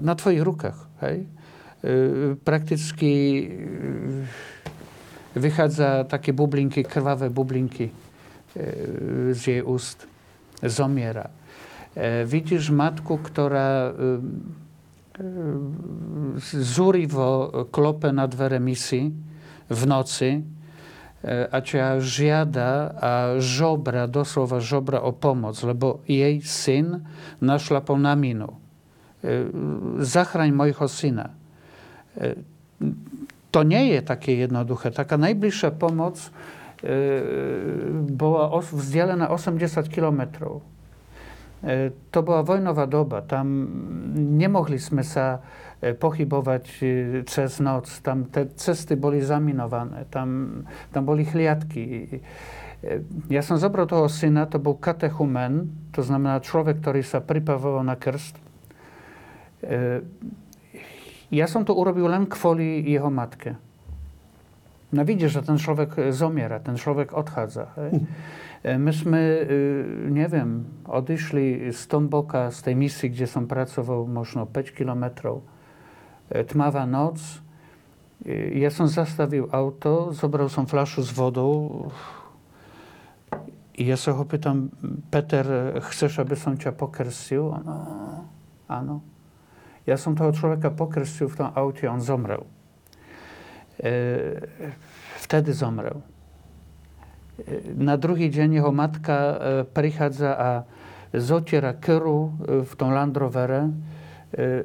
[0.00, 0.88] na twoich rukach.
[1.00, 1.24] Hej?
[1.24, 4.53] E, praktycznie e,
[5.36, 7.90] wychadza takie bublinki, krwawe bublinki
[9.30, 10.06] z jej ust.
[10.62, 11.28] Zomiera.
[12.26, 13.92] Widzisz matku, która
[16.52, 19.12] zuriwo klopę na dwere misji
[19.70, 20.42] w nocy,
[21.24, 27.08] a ťa žiada a žobra, doslova žobra o pomoc, lebo jej syn
[27.40, 28.60] našlapol na minu.
[29.24, 29.48] E,
[30.04, 31.32] zachraň mojho syna.
[33.54, 34.90] E, to nie je také jednoduché.
[34.90, 36.28] Taká najbližšia pomoc e,
[38.10, 40.66] bola vzdialená 80 kilometrov.
[42.12, 43.24] To bola vojnová doba.
[43.24, 43.48] Tam
[44.36, 45.40] nemohli sme sa
[45.84, 46.84] E, pochybovať e,
[47.28, 47.92] cez noc.
[48.00, 51.84] Tam te cesty boli zaminované, tam, tam boli chliadky.
[51.84, 57.84] E, ja som zobral toho syna, to bol katechumen, to znamená človek, ktorý sa pripavoval
[57.84, 58.40] na krst.
[61.34, 63.58] Ja som to urobil len kvôli jeho matke.
[64.94, 67.74] No vidíš, že ten človek zomiera, ten človek odchádza.
[67.74, 68.06] Hej?
[68.78, 69.22] My sme,
[70.06, 75.42] neviem, odišli z Tomboka, z tej misii, kde som pracoval možno 5 kilometrov
[76.30, 77.20] E, tmavá noc.
[78.24, 81.88] E, ja som zastavil auto, zobral som fľašu s vodou.
[83.74, 84.70] I ja sa ho pýtam,
[85.10, 85.44] Peter,
[85.90, 87.50] chceš, aby som ťa pokrsil?
[87.52, 87.74] Áno.
[88.70, 88.94] Áno.
[89.84, 92.48] Ja som toho človeka pokrsil v tom aute, on zomrel.
[93.76, 94.40] E,
[95.20, 96.00] vtedy zomrel.
[97.44, 99.34] E, na druhý deň jeho matka e,
[99.68, 100.50] prichádza a
[101.12, 102.32] zotiera krv
[102.64, 103.68] v tom Land Rovere.
[104.32, 104.64] E,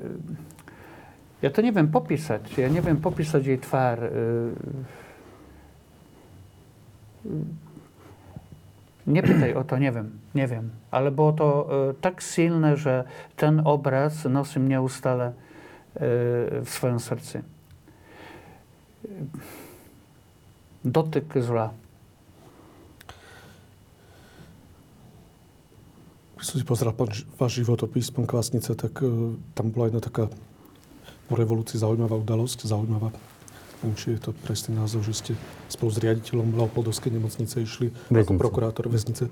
[1.44, 2.56] ja to neviem popísať.
[2.56, 3.98] Ja neviem popísať jej tvár.
[4.00, 4.12] E,
[9.04, 10.16] nepýtaj o to, neviem.
[10.32, 10.79] Neviem.
[10.90, 11.64] Ale bolo to e,
[12.02, 13.06] tak silné, že
[13.38, 15.34] ten obraz nosím neustále
[15.94, 17.38] e, v svojom srdci.
[20.84, 21.74] Dotyk zla.
[26.40, 26.96] Keď som si pozrel
[27.36, 29.04] váš životopis, pán Kvasnica, tak
[29.54, 30.32] tam bola jedna taká
[31.28, 33.12] po revolúcii zaujímavá udalosť, zaujímavá.
[33.80, 35.32] Či je to presný názov, že ste
[35.72, 38.28] spolu s riaditeľom Leopoldovskej nemocnice išli, väznice.
[38.28, 39.32] ako prokurátor väznice,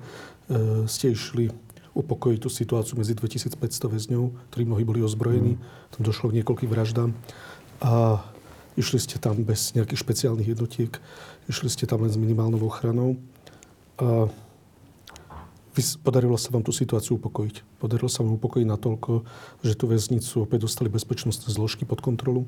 [0.88, 1.52] ste išli
[1.92, 5.58] upokojiť tú situáciu medzi 2500 väzňov, ktorí mnohí boli ozbrojení.
[5.58, 5.62] Mm.
[5.92, 7.10] Tam došlo k niekoľkým vraždám.
[7.84, 8.24] A
[8.78, 10.96] išli ste tam bez nejakých špeciálnych jednotiek.
[11.50, 13.20] Išli ste tam len s minimálnou ochranou.
[14.00, 14.30] A
[16.00, 17.82] podarilo sa vám tú situáciu upokojiť.
[17.82, 19.26] Podarilo sa vám upokojiť natoľko,
[19.62, 22.46] že tú väznicu opäť dostali bezpečnostné zložky pod kontrolu.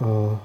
[0.00, 0.36] A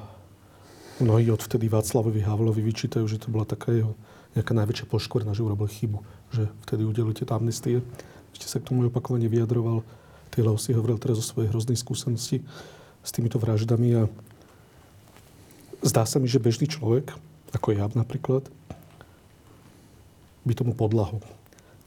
[1.01, 3.97] mnohí odvtedy Václavovi Havlovi vyčítajú, že to bola taká jeho
[4.33, 6.01] nejaká najväčšia poškvrna, že urobil chybu,
[6.33, 7.85] že vtedy udelujete amnestie.
[8.33, 9.85] Ste sa k tomu opakovane vyjadroval.
[10.33, 12.41] Taylor si hovoril teraz o svojej hroznej skúsenosti
[13.05, 14.01] s týmito vraždami a
[15.85, 17.13] zdá sa mi, že bežný človek,
[17.53, 18.49] ako ja napríklad,
[20.43, 21.21] by tomu podlahol.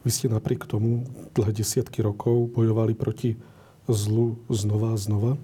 [0.06, 1.02] Vy ste napriek tomu
[1.34, 3.34] dlhé desiatky rokov bojovali proti
[3.90, 5.34] zlu znova a znova.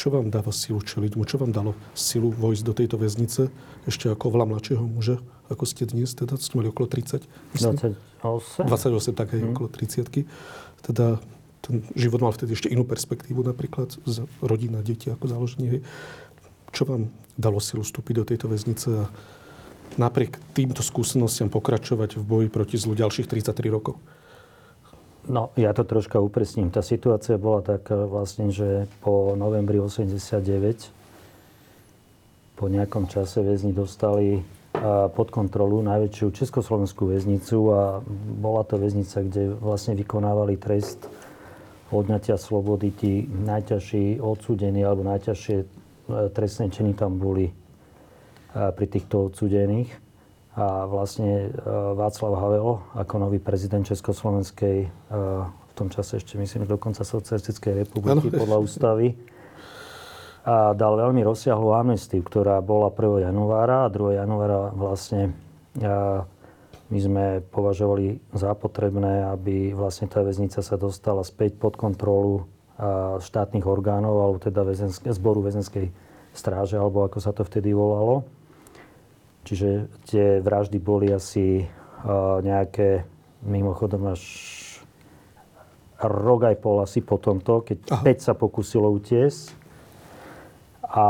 [0.00, 1.28] Čo vám dáva silu čeliť mu?
[1.28, 3.52] Čo vám dalo silu vojsť do tejto väznice
[3.84, 5.20] ešte ako veľa mladšieho muža,
[5.52, 6.16] ako ste dnes?
[6.16, 7.28] Teda ste mali okolo 30?
[7.52, 7.76] Myslím?
[8.24, 8.64] 28.
[8.64, 9.52] 28, tak aj hmm.
[9.52, 10.24] okolo 30
[10.88, 11.20] Teda
[11.60, 15.84] ten život mal vtedy ešte inú perspektívu, napríklad z rodina, deti ako založenie.
[16.72, 19.12] Čo vám dalo silu vstúpiť do tejto väznice a
[20.00, 24.00] napriek týmto skúsenostiam pokračovať v boji proti zlu ďalších 33 rokov?
[25.28, 26.72] No, ja to troška upresním.
[26.72, 30.96] Tá situácia bola tak vlastne, že po novembri 89
[32.56, 34.44] po nejakom čase väzni dostali
[35.16, 37.82] pod kontrolu najväčšiu československú väznicu a
[38.36, 41.08] bola to väznica, kde vlastne vykonávali trest
[41.90, 42.92] odňatia slobody.
[42.94, 45.66] Tí najťažší odsúdení alebo najťažšie e,
[46.30, 47.50] trestné činy tam boli
[48.50, 50.09] pri týchto odsudených.
[50.60, 51.56] A vlastne
[51.96, 54.92] Václav Havel ako nový prezident Československej
[55.40, 58.36] v tom čase ešte myslím, že dokonca Socialistickej republiky ano.
[58.44, 59.16] podľa ústavy
[60.44, 63.32] a dal veľmi rozsiahlu amnestiu, ktorá bola 1.
[63.32, 64.20] januára a 2.
[64.20, 65.32] januára vlastne
[66.90, 72.44] my sme považovali za potrebné, aby vlastne tá väznica sa dostala späť pod kontrolu
[73.20, 75.92] štátnych orgánov, alebo teda väzensk- zboru väzenskej
[76.36, 78.28] stráže, alebo ako sa to vtedy volalo.
[79.44, 81.64] Čiže tie vraždy boli asi
[82.44, 83.04] nejaké,
[83.40, 84.22] mimochodom až
[86.00, 88.04] rok aj pol asi po tomto, keď Aha.
[88.08, 89.52] 5 sa pokusilo utiesť.
[90.90, 91.06] A, a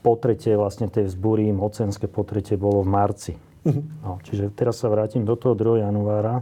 [0.00, 3.34] po tretie vlastne tie vzbúry mocenské po tretie bolo v marci.
[3.36, 3.84] Uh-huh.
[4.00, 5.84] No, čiže teraz sa vrátim do toho 2.
[5.84, 6.40] januára.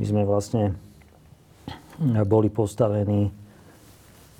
[0.00, 0.72] My sme vlastne
[2.24, 3.28] boli postavení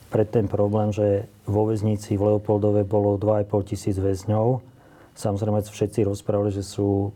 [0.08, 4.62] pred ten problém, že vo väznici v Leopoldove bolo 2,5 tisíc väzňov.
[5.18, 7.10] Samozrejme všetci rozprávali, že sú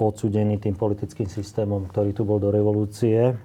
[0.00, 3.36] odsudení tým politickým systémom, ktorý tu bol do revolúcie.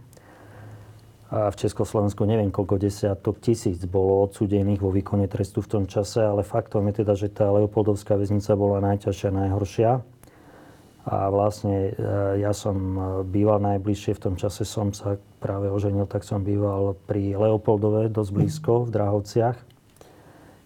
[1.34, 6.22] A v Československu neviem, koľko desiatok tisíc bolo odsudených vo výkone trestu v tom čase,
[6.22, 9.92] ale faktom je teda, že tá Leopoldovská väznica bola najťažšia, najhoršia.
[11.04, 11.92] A vlastne e,
[12.40, 16.96] ja som e, býval najbližšie, v tom čase som sa práve oženil, tak som býval
[17.10, 19.73] pri Leopoldove, dosť blízko, v Drahovciach.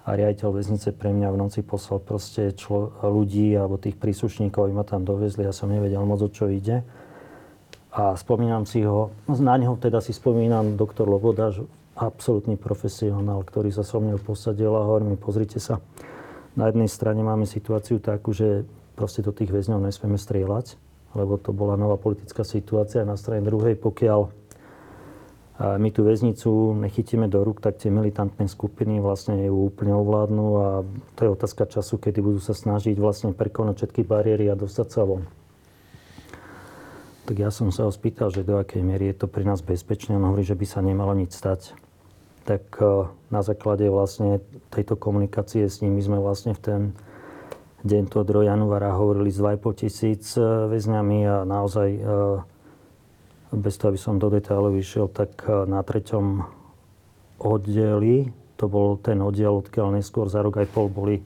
[0.08, 4.74] A riaditeľ väznice pre mňa v noci poslal proste člo, ľudí alebo tých príslušníkov, aby
[4.74, 5.44] ma tam dovezli.
[5.44, 6.88] Ja som nevedel moc, o čo ide.
[7.92, 11.52] A spomínam si ho, na neho teda si spomínam doktor Loboda,
[11.98, 15.82] absolútny profesionál, ktorý sa so mnou posadil a hovorí mi, pozrite sa,
[16.54, 20.78] na jednej strane máme situáciu takú, že proste do tých väzňov nesmieme strieľať,
[21.18, 23.06] lebo to bola nová politická situácia.
[23.06, 24.30] Na strane druhej, pokiaľ
[25.58, 30.68] my tú väznicu nechytíme do rúk, tak tie militantné skupiny vlastne ju úplne ovládnu a
[31.18, 35.02] to je otázka času, kedy budú sa snažiť vlastne prekonať všetky bariéry a dostať sa
[35.02, 35.26] von.
[37.26, 40.16] Tak ja som sa ho spýtal, že do akej miery je to pri nás bezpečné.
[40.16, 41.76] On hovorí, že by sa nemalo nič stať.
[42.48, 44.40] Tak e, na základe vlastne
[44.72, 46.82] tejto komunikácie s nimi sme vlastne v ten
[47.84, 48.48] deň toho 2.
[48.48, 52.02] januára hovorili s 2,5 tisíc e, väzňami a naozaj e,
[53.54, 56.44] bez toho, aby som do detailov išiel, tak e, na treťom
[57.38, 61.22] oddeli, to bol ten oddiel, odkiaľ neskôr za rok aj pol boli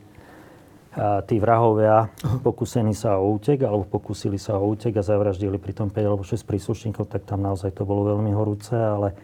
[1.23, 2.11] tí vrahovia
[2.43, 6.43] pokusení sa o útek, alebo pokusili sa o útek a zavraždili pritom 5 alebo 6
[6.43, 9.15] príslušníkov, tak tam naozaj to bolo veľmi horúce, ale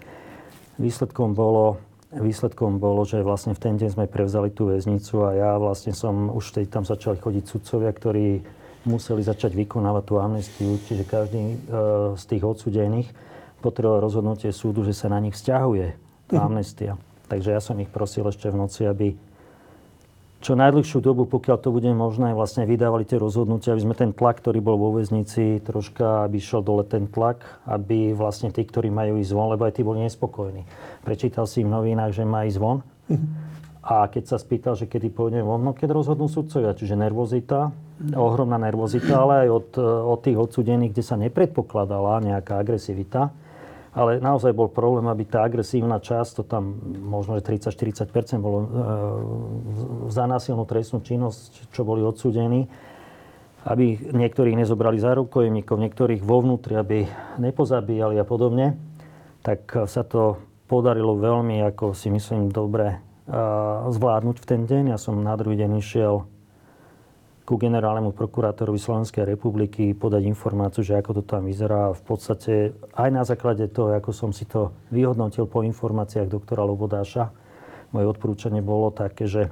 [0.80, 5.52] výsledkom bolo, Výsledkom bolo, že vlastne v ten deň sme prevzali tú väznicu a ja
[5.60, 8.48] vlastne som, už tej tam začali chodiť sudcovia, ktorí
[8.88, 11.56] museli začať vykonávať tú amnestiu, čiže každý e,
[12.16, 13.08] z tých odsudených
[13.60, 15.88] potreboval rozhodnutie súdu, že sa na nich vzťahuje
[16.32, 16.46] tá mhm.
[16.48, 16.94] amnestia.
[17.28, 19.20] Takže ja som ich prosil ešte v noci, aby
[20.38, 24.38] čo najdlhšiu dobu, pokiaľ to bude možné, vlastne vydávali tie rozhodnutia, aby sme ten tlak,
[24.38, 29.18] ktorý bol vo väznici, troška, aby šiel dole ten tlak, aby vlastne tí, ktorí majú
[29.18, 30.62] ísť von, lebo aj tí boli nespokojní.
[31.02, 32.86] Prečítal si im v novinách, že má ísť von.
[33.88, 37.72] A keď sa spýtal, že kedy pôjde von, no keď rozhodnú sudcovia, čiže nervozita,
[38.20, 39.68] ohromná nervozita, ale aj od,
[40.12, 43.32] od ttých odsudených, kde sa nepredpokladala nejaká agresivita,
[43.96, 48.68] ale naozaj bol problém, aby tá agresívna časť, to tam možno, že 30-40% bolo e,
[50.12, 52.68] za násilnú trestnú činnosť, čo boli odsúdení,
[53.64, 57.08] aby niektorých nezobrali za rukojemníkov, niektorých vo vnútri, aby
[57.40, 58.76] nepozabíjali a podobne,
[59.48, 63.07] tak sa to podarilo veľmi, ako si myslím, dobre
[63.92, 64.96] zvládnuť v ten deň.
[64.96, 66.24] Ja som na druhý deň išiel
[67.48, 71.96] ku generálnemu prokurátorovi Slovenskej republiky podať informáciu, že ako to tam vyzerá.
[71.96, 77.32] V podstate aj na základe toho, ako som si to vyhodnotil po informáciách doktora Lobodáša,
[77.96, 79.48] moje odporúčanie bolo také, že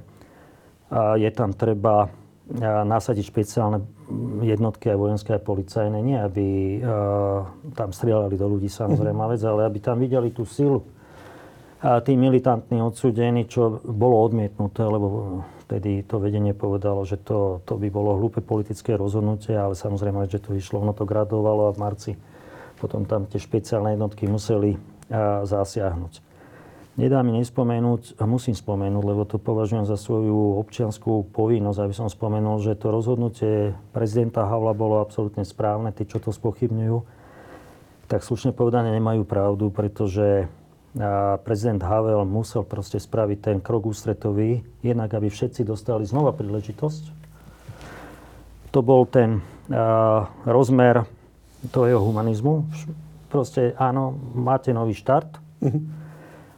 [0.96, 2.12] je tam treba
[2.84, 3.80] nasadiť špeciálne
[4.44, 5.98] jednotky aj vojenské aj policajné.
[6.04, 6.48] Nie, aby
[7.74, 10.84] tam strieľali do ľudí samozrejme vec, ale aby tam videli tú silu.
[11.86, 17.94] Tí militantní odsúdení, čo bolo odmietnuté, lebo vtedy to vedenie povedalo, že to, to by
[17.94, 22.12] bolo hlúpe politické rozhodnutie, ale samozrejme, že to išlo, ono to gradovalo a v marci
[22.76, 24.76] potom tam tie špeciálne jednotky museli
[25.46, 26.26] zasiahnuť.
[26.96, 32.08] Nedá mi nespomenúť, a musím spomenúť, lebo to považujem za svoju občianskú povinnosť, aby som
[32.08, 35.92] spomenul, že to rozhodnutie prezidenta Havla bolo absolútne správne.
[35.92, 36.98] Tí, čo to spochybňujú,
[38.08, 40.48] tak slušne povedané nemajú pravdu, pretože
[41.44, 47.04] prezident Havel musel proste spraviť ten krok ústretový, jednak aby všetci dostali znova príležitosť.
[48.72, 49.44] To bol ten
[50.48, 51.04] rozmer
[51.72, 52.64] toho jeho humanizmu.
[53.28, 55.44] Proste áno, máte nový štart.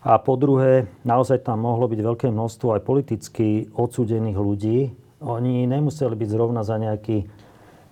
[0.07, 4.77] A po druhé, naozaj tam mohlo byť veľké množstvo aj politicky odsúdených ľudí,
[5.17, 7.25] Oni nemuseli byť zrovna za nejaký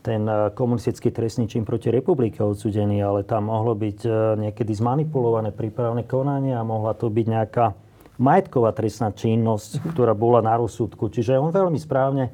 [0.05, 4.09] ten e, komunistický trestný čin proti republike odsudený, ale tam mohlo byť e,
[4.45, 7.73] niekedy zmanipulované prípravné konanie a mohla to byť nejaká
[8.21, 9.85] majetková trestná činnosť, mhm.
[9.97, 11.09] ktorá bola na rozsudku.
[11.09, 12.29] Čiže on veľmi správne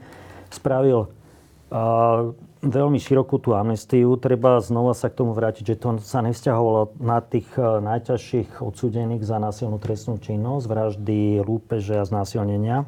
[0.51, 4.13] spravil uh, veľmi širokú tú amnestiu.
[4.21, 9.41] Treba znova sa k tomu vrátiť, že to sa nevzťahovalo na tých najťažších odsudených za
[9.41, 12.85] násilnú trestnú činnosť, vraždy, lúpeže a znásilnenia.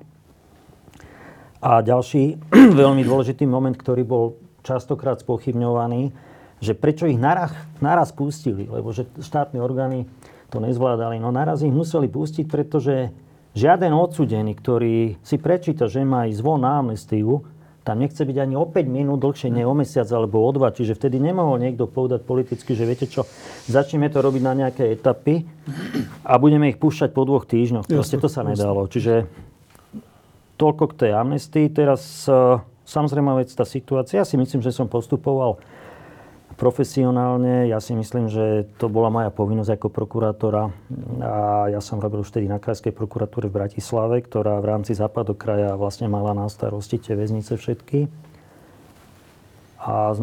[1.63, 2.37] A ďalší
[2.83, 6.15] veľmi dôležitý moment, ktorý bol častokrát spochybňovaný,
[6.63, 7.51] že prečo ich naraz,
[7.83, 10.07] naraz pustili, lebo že štátne orgány
[10.47, 11.19] to nezvládali.
[11.19, 13.11] No naraz ich museli pustiť, pretože
[13.53, 17.43] žiaden odsudený, ktorý si prečíta, že má ísť von na amnestiu,
[17.83, 20.71] tam nechce byť ani o 5 minút dlhšie, nie o mesiac alebo o dva.
[20.71, 23.27] Čiže vtedy nemohol niekto povedať politicky, že viete čo,
[23.67, 25.43] začneme to robiť na nejaké etapy
[26.23, 27.91] a budeme ich púšťať po dvoch týždňoch.
[27.91, 28.87] Proste to sa nedalo.
[28.87, 29.27] Čiže
[30.55, 31.67] toľko k tej amnestii.
[31.75, 34.21] Teraz e, samozrejme vec tá situácia.
[34.21, 35.59] Ja si myslím, že som postupoval
[36.53, 37.65] profesionálne.
[37.65, 40.69] Ja si myslím, že to bola moja povinnosť ako prokurátora.
[41.19, 46.05] A ja som robil vtedy na Krajskej prokuratúre v Bratislave, ktorá v rámci západokraja vlastne
[46.05, 48.05] mala na starosti tie väznice všetky.
[49.83, 50.15] A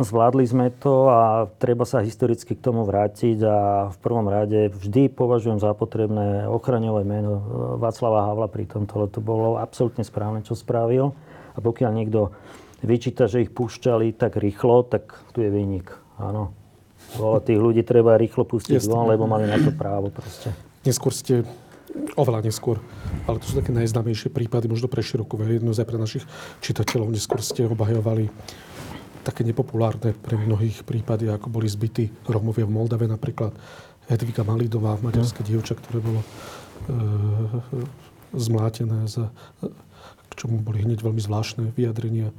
[0.00, 3.58] zvládli sme to a treba sa historicky k tomu vrátiť a
[3.92, 7.32] v prvom rade vždy považujem za potrebné ochraňovať meno
[7.76, 11.12] Václava Havla pri tomto, to bolo absolútne správne, čo spravil.
[11.54, 12.34] A pokiaľ niekto
[12.84, 15.94] vyčíta, že ich púšťali tak rýchlo, tak tu je výnik.
[16.20, 16.52] Áno.
[17.14, 20.50] Ale tých ľudí treba rýchlo pustiť von, lebo mali na to právo proste.
[20.82, 21.46] Neskôr ste
[22.18, 22.82] oveľa neskôr.
[23.24, 26.24] Ale to sú také najznámejšie prípady, možno pre širokú verejnosť aj pre našich
[26.60, 27.14] čitateľov.
[27.14, 28.28] Neskôr ste obhajovali
[29.24, 33.56] také nepopulárne pre mnohých prípady, ako boli zbytí Romovia v Moldave napríklad.
[34.04, 36.26] Hedvika Malidová, maďarské dievča, ktoré bolo e,
[38.36, 39.32] zmlátené, za,
[40.34, 42.34] čomu boli hneď veľmi zvláštne vyjadrenia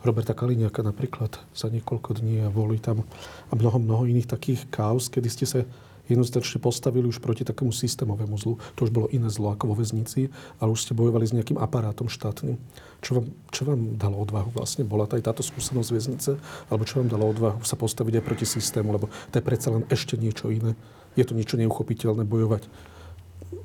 [0.00, 3.04] Roberta Kaliňáka napríklad za niekoľko dní a boli tam
[3.48, 5.60] a mnoho, mnoho iných takých kaos, kedy ste sa
[6.08, 8.58] jednoznačne postavili už proti takému systémovému zlu.
[8.74, 10.26] To už bolo iné zlo ako vo väznici,
[10.58, 12.58] ale už ste bojovali s nejakým aparátom štátnym.
[12.98, 14.82] Čo vám, čo vám dalo odvahu vlastne?
[14.82, 16.30] Bola aj táto skúsenosť väznice?
[16.66, 18.90] Alebo čo vám dalo odvahu sa postaviť aj proti systému?
[18.90, 20.74] Lebo to je predsa len ešte niečo iné.
[21.14, 22.66] Je to niečo neuchopiteľné bojovať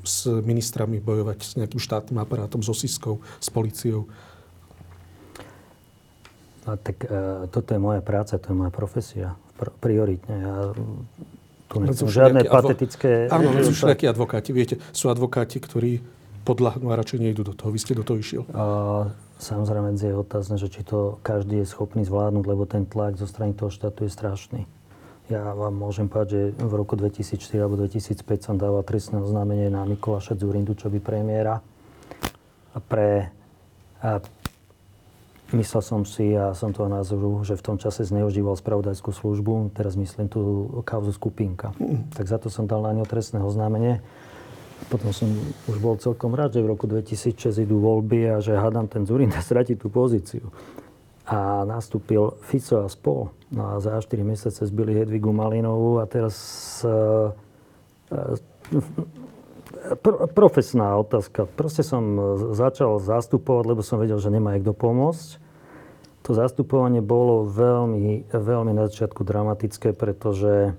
[0.06, 4.10] s ministrami, bojovať s nejakým štátnym aparátom, s osiskou, s policiou.
[6.66, 9.38] No, tak e, toto je moja práca, to je moja profesia.
[9.56, 10.36] Pr- prioritne.
[10.42, 10.56] Ja
[11.70, 13.30] tu nechcem žiadne patetické...
[13.30, 14.50] Áno, ale sú všelijakí advokáti.
[14.54, 16.02] Viete, sú advokáti, ktorí
[16.46, 17.74] podľahnú a radšej nejdú do toho.
[17.74, 18.44] Vy ste do toho išiel.
[18.54, 19.10] A,
[19.42, 23.58] samozrejme, je otázne, že či to každý je schopný zvládnuť, lebo ten tlak zo strany
[23.58, 24.62] toho štátu je strašný.
[25.26, 29.82] Ja vám môžem povedať, že v roku 2004 alebo 2005 som dával trestné oznámenie na
[29.90, 31.66] Mikuláša Zurindu, čo by premiéra.
[32.76, 33.34] A pre
[34.06, 34.22] a
[35.54, 39.94] Myslel som si a som toho názoru, že v tom čase zneužíval spravodajskú službu, teraz
[39.94, 40.42] myslím tú
[40.82, 41.70] kauzu skupinka.
[41.78, 42.10] Mm.
[42.18, 44.02] Tak za to som dal na ňo trestné oznámenie.
[44.90, 45.30] Potom som
[45.70, 49.38] už bol celkom rád, že v roku 2006 idú voľby a že hádam ten Zurinda
[49.38, 50.50] stratí tú pozíciu.
[51.26, 53.34] A nastúpil Fico a spol.
[53.50, 56.36] No a za 4 mesiace zbili Hedvigu Malinovú a teraz
[56.86, 57.34] uh,
[58.14, 61.50] uh, pr- profesná otázka.
[61.50, 65.46] Proste som začal zastupovať, lebo som vedel, že nemá kto pomôcť
[66.26, 70.74] to zastupovanie bolo veľmi, veľmi na začiatku dramatické, pretože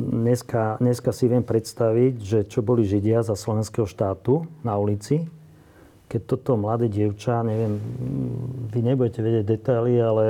[0.00, 5.28] dneska, dneska si viem predstaviť, že čo boli Židia za slovenského štátu na ulici,
[6.06, 7.82] keď toto mladé dievča, neviem,
[8.70, 10.24] vy nebudete vedieť detaily, ale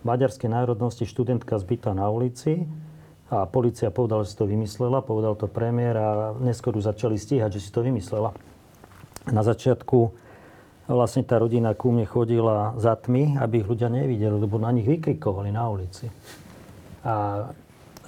[0.00, 2.64] maďarskej národnosti študentka zbytá na ulici
[3.28, 6.08] a policia povedala, že si to vymyslela, povedal to premiér a
[6.40, 8.32] neskôr ju začali stíhať, že si to vymyslela.
[9.28, 10.16] Na začiatku
[10.88, 14.88] vlastne tá rodina ku mne chodila za tmy, aby ich ľudia nevideli, lebo na nich
[14.88, 16.08] vykrikovali na ulici.
[17.04, 17.52] A,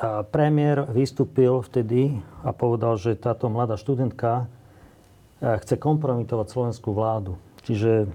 [0.00, 4.48] a premiér vystúpil vtedy a povedal, že táto mladá študentka
[5.40, 7.40] chce kompromitovať slovenskú vládu.
[7.64, 8.08] Čiže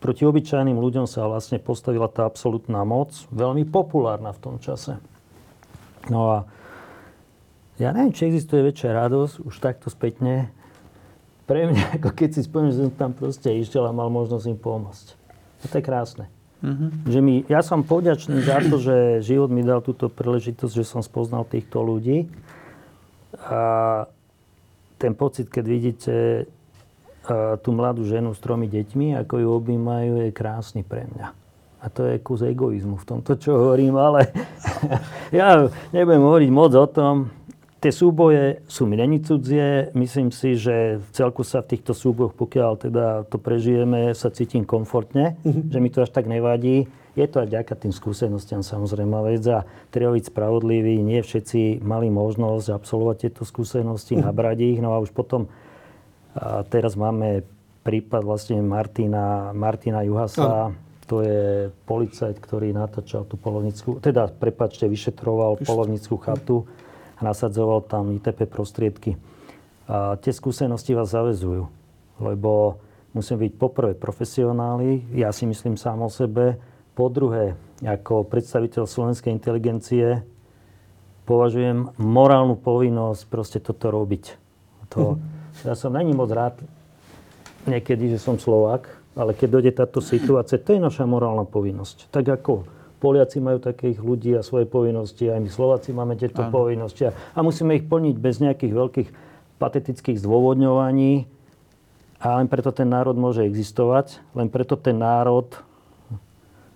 [0.00, 4.96] proti obyčajným ľuďom sa vlastne postavila tá absolútna moc, veľmi populárna v tom čase.
[6.08, 6.36] No a
[7.76, 10.52] ja neviem, či existuje väčšia radosť už takto spätne,
[11.50, 14.58] pre mňa, ako keď si spomínam, že som tam proste išiel a mal možnosť im
[14.60, 15.06] pomôcť.
[15.60, 16.26] A to je krásne.
[16.60, 16.90] Mm-hmm.
[17.08, 21.00] Že mi, ja som poďačný za to, že život mi dal túto príležitosť, že som
[21.00, 22.28] spoznal týchto ľudí.
[23.48, 24.04] A
[25.00, 26.14] ten pocit, keď vidíte
[27.60, 31.40] tú mladú ženu s tromi deťmi, ako ju objímajú, je krásny pre mňa.
[31.80, 34.28] A to je kus egoizmu v tomto, čo hovorím, ale
[35.32, 35.64] ja
[35.96, 37.32] nebudem hovoriť moc o tom.
[37.80, 39.88] tie súboje sú mi není cudzie.
[39.96, 44.68] Myslím si, že v celku sa v týchto súbojoch, pokiaľ teda to prežijeme, sa cítim
[44.68, 45.72] komfortne, mm-hmm.
[45.72, 46.84] že mi to až tak nevadí.
[47.16, 51.00] Je to aj vďaka tým skúsenostiam samozrejme vec a treba byť spravodlivý.
[51.00, 54.28] Nie všetci mali možnosť absolvovať tieto skúsenosti, mm-hmm.
[54.28, 54.78] nabrať ich.
[54.84, 55.48] No a už potom
[56.36, 57.42] a teraz máme
[57.82, 60.70] prípad vlastne Martina, Martina Juhasa.
[60.70, 65.66] Mm to je policajt, ktorý natáčal tú polovnickú, teda, prepačte, vyšetroval Vyšetro.
[65.66, 66.56] polovnickú chatu
[67.18, 69.18] a nasadzoval tam ITP prostriedky.
[69.90, 71.66] A tie skúsenosti vás zavezujú,
[72.22, 72.78] lebo
[73.10, 76.62] musím byť poprvé profesionáli, ja si myslím sám o sebe,
[76.94, 80.22] po druhé, ako predstaviteľ slovenskej inteligencie,
[81.26, 84.38] považujem morálnu povinnosť proste toto robiť.
[84.94, 85.39] To, mm-hmm.
[85.64, 86.56] Ja som není moc rád
[87.68, 92.08] niekedy, že som Slovák, ale keď dojde táto situácia, to je naša morálna povinnosť.
[92.08, 92.52] Tak ako
[93.00, 96.52] Poliaci majú takých ľudí a svoje povinnosti, aj my Slováci máme tieto Áno.
[96.52, 99.08] povinnosti a, a musíme ich plniť bez nejakých veľkých
[99.56, 101.24] patetických zdôvodňovaní.
[102.20, 105.48] A len preto ten národ môže existovať, len preto ten národ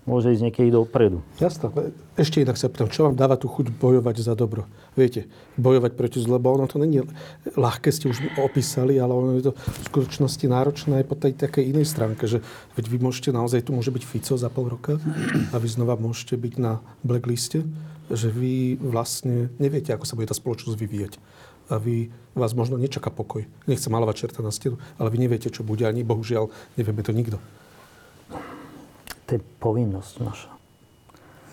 [0.04, 1.24] môže ísť niekedy dopredu.
[1.40, 1.72] Jasné.
[2.14, 4.68] Ešte inak sa pýtam, čo vám dáva tú chuť bojovať za dobro?
[4.94, 5.26] Viete,
[5.56, 7.02] bojovať proti zle, lebo ono to není
[7.56, 11.72] ľahké, ste už opísali, ale ono je to v skutočnosti náročné aj po tej takej
[11.72, 12.44] inej stránke, že
[12.76, 15.00] veď vy môžete naozaj, tu môže byť Fico za pol roka
[15.50, 17.64] a vy znova môžete byť na blackliste,
[18.12, 21.16] že vy vlastne neviete, ako sa bude tá spoločnosť vyvíjať
[21.72, 23.48] a vy, vás možno nečaká pokoj.
[23.64, 27.40] Nechcem malovať čerta na stenu, ale vy neviete, čo bude, ani bohužiaľ nevieme to nikto
[29.24, 30.52] to je povinnosť naša.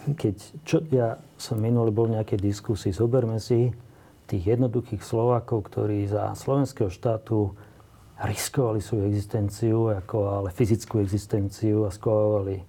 [0.02, 3.70] Keď, čo, ja som minulý bol v nejakej diskusii, zoberme si
[4.26, 7.54] tých jednoduchých Slovákov, ktorí za slovenského štátu
[8.22, 12.62] riskovali svoju existenciu, ako ale fyzickú existenciu a skovali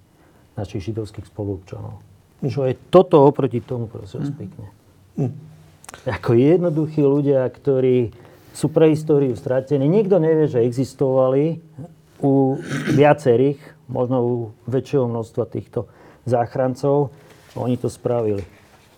[0.56, 2.00] našich židovských spoluobčanov.
[2.42, 4.36] Čo je toto oproti tomu, prosím mm.
[4.36, 4.66] pekne.
[5.16, 5.32] Mm.
[6.08, 8.10] Ako jednoduchí ľudia, ktorí
[8.52, 9.88] sú pre históriu stratení.
[9.88, 11.62] Nikto nevie, že existovali
[12.20, 12.56] u
[12.92, 14.32] viacerých možno u
[14.68, 15.90] väčšieho množstva týchto
[16.28, 17.10] záchrancov.
[17.58, 18.44] Oni to spravili.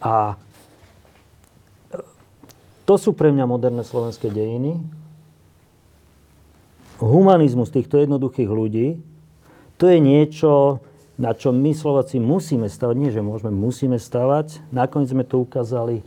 [0.05, 0.37] A
[1.91, 2.01] e,
[2.85, 4.78] to sú pre mňa moderné slovenské dejiny.
[7.03, 9.03] Humanizmus týchto jednoduchých ľudí,
[9.74, 10.78] to je niečo,
[11.18, 12.95] na čo my Slováci musíme stavať.
[12.95, 14.62] Nie, že môžeme, musíme stavať.
[14.70, 16.07] Nakoniec sme to ukázali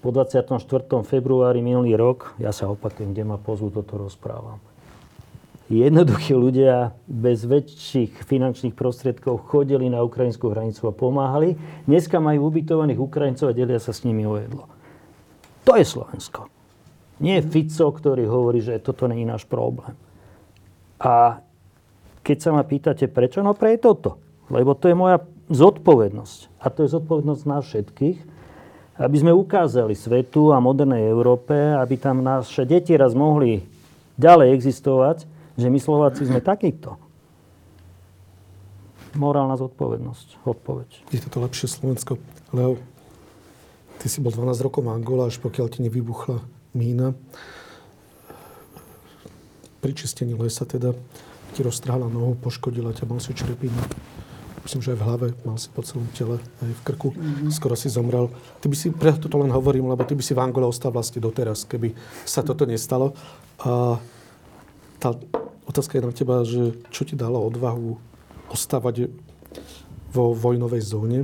[0.00, 0.56] po 24.
[1.04, 2.32] februári minulý rok.
[2.40, 4.71] Ja sa opakujem, kde ma pozvú, toto rozprávam
[5.70, 11.54] jednoduchí ľudia bez väčších finančných prostriedkov chodili na ukrajinskú hranicu a pomáhali.
[11.86, 14.66] Dneska majú ubytovaných Ukrajincov a delia sa s nimi o jedlo.
[15.62, 16.50] To je Slovensko.
[17.22, 19.94] Nie Fico, ktorý hovorí, že toto je náš problém.
[20.98, 21.38] A
[22.22, 23.42] keď sa ma pýtate, prečo?
[23.42, 24.18] No pre toto.
[24.50, 26.62] Lebo to je moja zodpovednosť.
[26.62, 28.18] A to je zodpovednosť nás všetkých,
[28.98, 33.62] aby sme ukázali svetu a modernej Európe, aby tam naše deti raz mohli
[34.20, 36.96] ďalej existovať že my Slováci sme takíto.
[39.12, 40.88] Morálna zodpovednosť, odpoveď.
[41.12, 42.16] Je to lepšie Slovensko.
[42.56, 42.80] Leo,
[44.00, 46.40] ty si bol 12 rokov v Angola, až pokiaľ ti nevybuchla
[46.72, 47.12] mína.
[49.84, 50.96] Pri čistení lesa teda
[51.52, 53.76] ti roztrhala nohu, poškodila ťa, mal si črepinu.
[54.62, 57.10] Myslím, že aj v hlave, mal si po celom tele, aj v krku.
[57.12, 57.50] Mm-hmm.
[57.50, 58.30] Skoro si zomrel.
[58.62, 61.18] Ty by si, preto to len hovorím, lebo ty by si v Angole ostal vlastne
[61.18, 61.92] doteraz, keby
[62.22, 63.12] sa toto nestalo.
[63.66, 63.98] A
[65.02, 65.18] tá
[65.72, 67.96] Otázka je na teba, že čo ti dalo odvahu
[68.50, 69.08] ostávať
[70.12, 71.20] vo vojnovej zóne,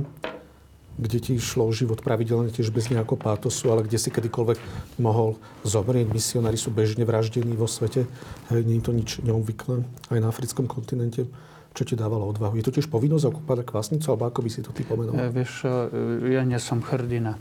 [0.97, 4.57] kde ti išlo o život pravidelne, tiež bez nejakého pátosu, ale kde si kedykoľvek
[4.99, 6.09] mohol zomrieť.
[6.09, 8.09] Misionári sú bežne vraždení vo svete.
[8.49, 9.85] Hej, nie je to nič neobvyklé.
[10.11, 11.29] Aj na africkom kontinente.
[11.77, 12.57] Čo ti dávalo odvahu?
[12.57, 15.21] Je to tiež povinnosť okúpať kvasnicu, alebo ako by si to ty pomenoval?
[15.21, 17.37] E, vieš, e, ja nie som hrdina.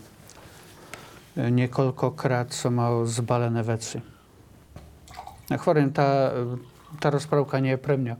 [1.34, 4.17] E, niekoľkokrát som mal zbalené veci.
[5.48, 6.32] Ja hovorím, tá,
[7.00, 8.16] tá rozprávka nie je pre mňa.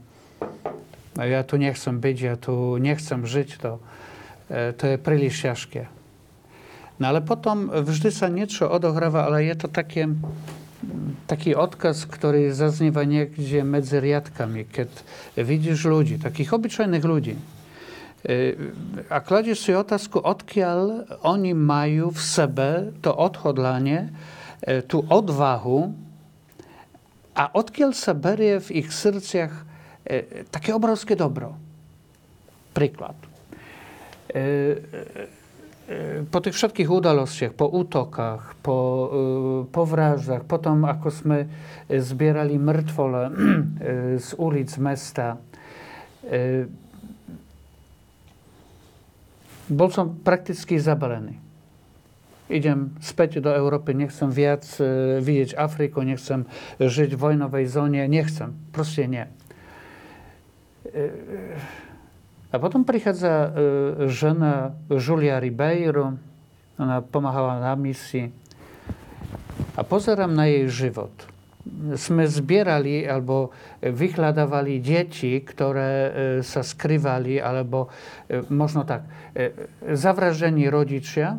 [1.19, 3.49] Ja tu nechcem byť, ja tu nechcem žiť.
[3.61, 3.73] To,
[4.49, 5.93] e, to je príliš ťažké.
[6.99, 10.09] No ale potom vždy sa niečo odohráva, ale je to také,
[11.29, 14.91] taký odkaz, ktorý zaznieva niekde medzi riadkami, keď
[15.37, 17.37] vidíš ľudí, takých obyčajných ľudí.
[17.37, 17.43] E,
[19.13, 22.69] a kladieš si otázku, odkiaľ oni majú v sebe
[23.05, 24.11] to odhodlanie,
[24.65, 26.08] e, tú odvahu
[27.39, 29.55] a odkiaľ sa berie v ich srdciach
[30.03, 31.55] e, také obrovské dobro.
[32.75, 33.15] Príklad.
[34.27, 34.43] E, e,
[35.87, 39.09] e po tých všetkých udalostiach, po útokách, po, e,
[39.71, 41.39] po vraždách, potom ako sme
[41.87, 43.33] zbierali mŕtvole e,
[44.19, 45.39] z ulic mesta,
[49.65, 51.48] bol som prakticky zabalený.
[52.49, 56.49] Idem späť do Európy, nechcem viac e, vidieť Afriku, nechcem
[56.81, 58.57] žiť v vojnovej zóne, nechcem.
[58.73, 59.25] Proste nie.
[60.89, 61.07] E,
[62.49, 63.49] a potom prichádza e,
[64.09, 66.17] žena Julia Ribeiro,
[66.81, 68.33] ona pomáhala na misii
[69.77, 71.13] a pozerám na jej život.
[71.99, 73.53] Sme zbierali alebo
[73.85, 75.93] vyhľadávali deti, ktoré
[76.41, 77.93] sa skrývali, alebo
[78.49, 79.05] možno tak,
[79.85, 81.37] zavraždení rodičia,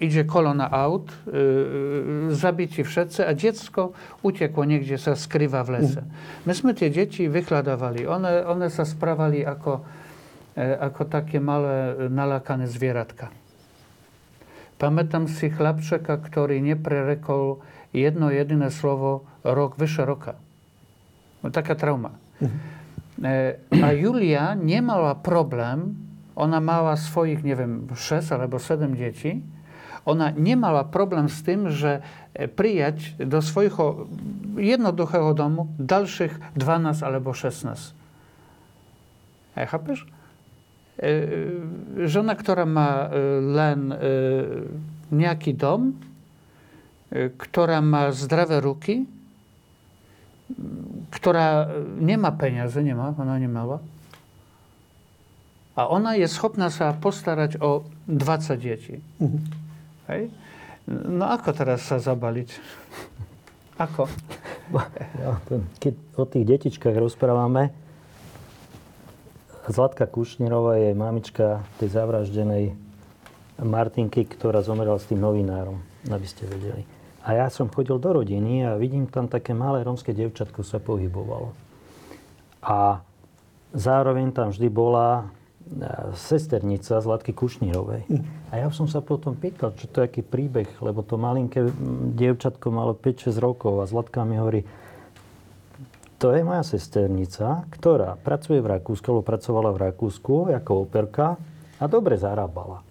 [0.00, 6.02] idzie kolona aut, yy, zabici všetci, a dziecko uciekło niekde, sa skrywa w lese.
[6.46, 8.06] Myśmy te dzieci wykładowali.
[8.06, 9.80] One, one sa sprawali jako,
[10.56, 13.28] e, jako takie małe nalakane zwieratka.
[14.78, 17.56] Pamiętam si chlapczyka, który nie prerekol
[17.94, 20.34] jedno jedyne słowo rok, wyższe roka.
[21.42, 22.10] No, taka trauma.
[23.24, 25.94] E, a Julia nie mała problem,
[26.36, 29.42] ona mała swoich, nie wiem, 6 albo 7 dzieci,
[30.04, 32.02] ona nie mała problem z tym, że
[32.34, 34.06] e, prijać do swojego
[34.56, 37.92] jednoduchego domu dalszych 12 albo 16.
[39.56, 40.06] E, chápeš?
[40.98, 43.94] E, żona, która ma len
[45.12, 45.92] niejaki dom,
[47.38, 49.06] która ma zdrowe ruki,
[51.10, 51.66] która
[52.00, 53.78] nie ma pieniędzy, nie ma, ona nie mała,
[55.76, 59.00] a ona jest schopna się postarać o 20 dzieci.
[59.20, 59.59] Mhm.
[60.10, 60.22] Hej?
[60.90, 62.50] No ako teraz sa zabaliť?
[63.78, 64.10] Ako?
[65.82, 67.70] Keď o tých detičkách rozprávame,
[69.70, 72.74] Zlatka Kušnírová je mamička tej zavraždenej
[73.60, 75.78] Martinky, ktorá zomrela s tým novinárom,
[76.10, 76.82] aby ste vedeli.
[77.22, 81.52] A ja som chodil do rodiny a vidím tam také malé romské devčatko sa pohybovalo.
[82.64, 83.04] A
[83.76, 85.28] zároveň tam vždy bola
[86.18, 88.02] sesternica Zlatky Kušnírovej.
[88.50, 91.70] A ja som sa potom pýtal, čo to je aký príbeh, lebo to malinké
[92.18, 94.66] dievčatko malo 5-6 rokov a Zlatka mi hovorí,
[96.20, 101.40] to je moja sesternica, ktorá pracuje v Rakúsku, alebo pracovala v Rakúsku ako operka
[101.80, 102.84] a dobre zarábala.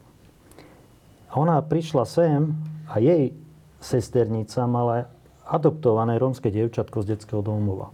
[1.29, 2.57] A ona prišla sem
[2.89, 3.29] a jej
[3.77, 5.13] sesternica mala
[5.45, 7.93] adoptované rómske dievčatko z detského domova.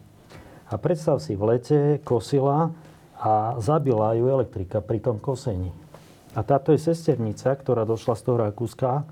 [0.71, 2.71] A predstav si, v lete kosila
[3.19, 5.71] a zabila ju elektrika pri tom kosení.
[6.35, 9.07] A táto je sesternica, ktorá došla z toho Rakúska,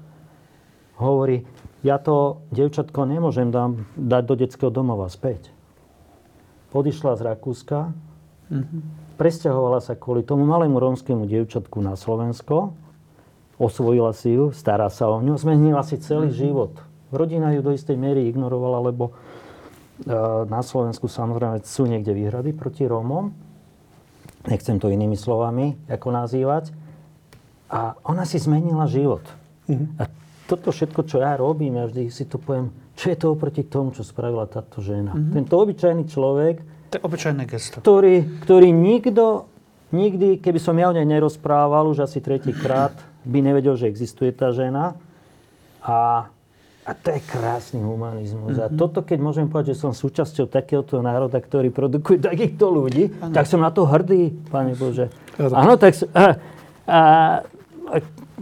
[0.99, 1.47] hovorí,
[1.84, 5.51] ja to, devčatko, nemôžem dám, dať do detského domova späť.
[6.76, 7.80] Odišla z Rakúska,
[8.51, 8.82] mm-hmm.
[9.16, 12.76] presťahovala sa kvôli tomu malému rómskému dievčatku na Slovensko,
[13.56, 16.43] osvojila si ju, stará sa o ňu, zmenila si celý mm-hmm.
[16.43, 16.74] život.
[17.14, 20.12] Rodina ju do istej miery ignorovala, lebo e,
[20.49, 23.43] na Slovensku samozrejme sú niekde výhrady proti Rómom
[24.48, 26.74] nechcem to inými slovami ako nazývať.
[27.74, 29.26] A ona si zmenila život.
[29.66, 29.98] Mm-hmm.
[29.98, 30.04] A
[30.46, 33.96] toto všetko, čo ja robím, ja vždy si to poviem, čo je to oproti tomu,
[33.96, 35.16] čo spravila táto žena.
[35.16, 35.34] Mm-hmm.
[35.34, 36.56] Tento obyčajný človek,
[36.94, 37.82] to je obyčajné gesto.
[37.82, 39.50] Ktorý, ktorý nikto,
[39.89, 42.94] nikdy, keby som ja o nej nerozprával, už asi tretíkrát,
[43.26, 44.94] by nevedel, že existuje tá žena.
[45.82, 46.30] A
[46.84, 48.60] a to je krásny humanizmus.
[48.60, 48.68] Mm-hmm.
[48.68, 48.78] A mhm.
[48.78, 53.32] toto, keď môžem povedať, že som súčasťou takéhoto národa, ktorý produkuje takýchto ľudí, ano.
[53.32, 55.08] tak som na to hrdý, Pane Bože.
[55.40, 55.96] Áno, tak...
[56.12, 56.36] A,
[56.84, 57.00] a,
[57.88, 57.96] a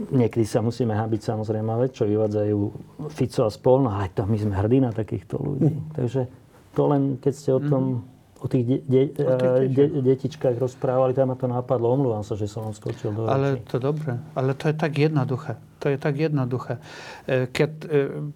[0.10, 2.58] niekedy sa musíme hábiť samozrejme, ale čo vyvádzajú
[3.14, 5.78] Fico a spol, no ale to my sme hrdí na takýchto ľudí.
[5.78, 5.94] Mm.
[5.94, 6.22] Takže
[6.74, 8.10] to len, keď ste o tom mm
[8.42, 11.94] o tých, de, de, o tých de, detičkách rozprávali, tam ma to napadlo.
[11.94, 14.18] Omluvám sa, že som vám skočil do Ale to dobre.
[14.34, 15.62] Ale to je tak jednoduché.
[15.82, 16.78] To je tak jednoduché.
[17.26, 17.88] E, keď e,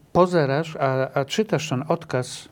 [0.10, 2.50] pozeráš a, a čítaš ten odkaz,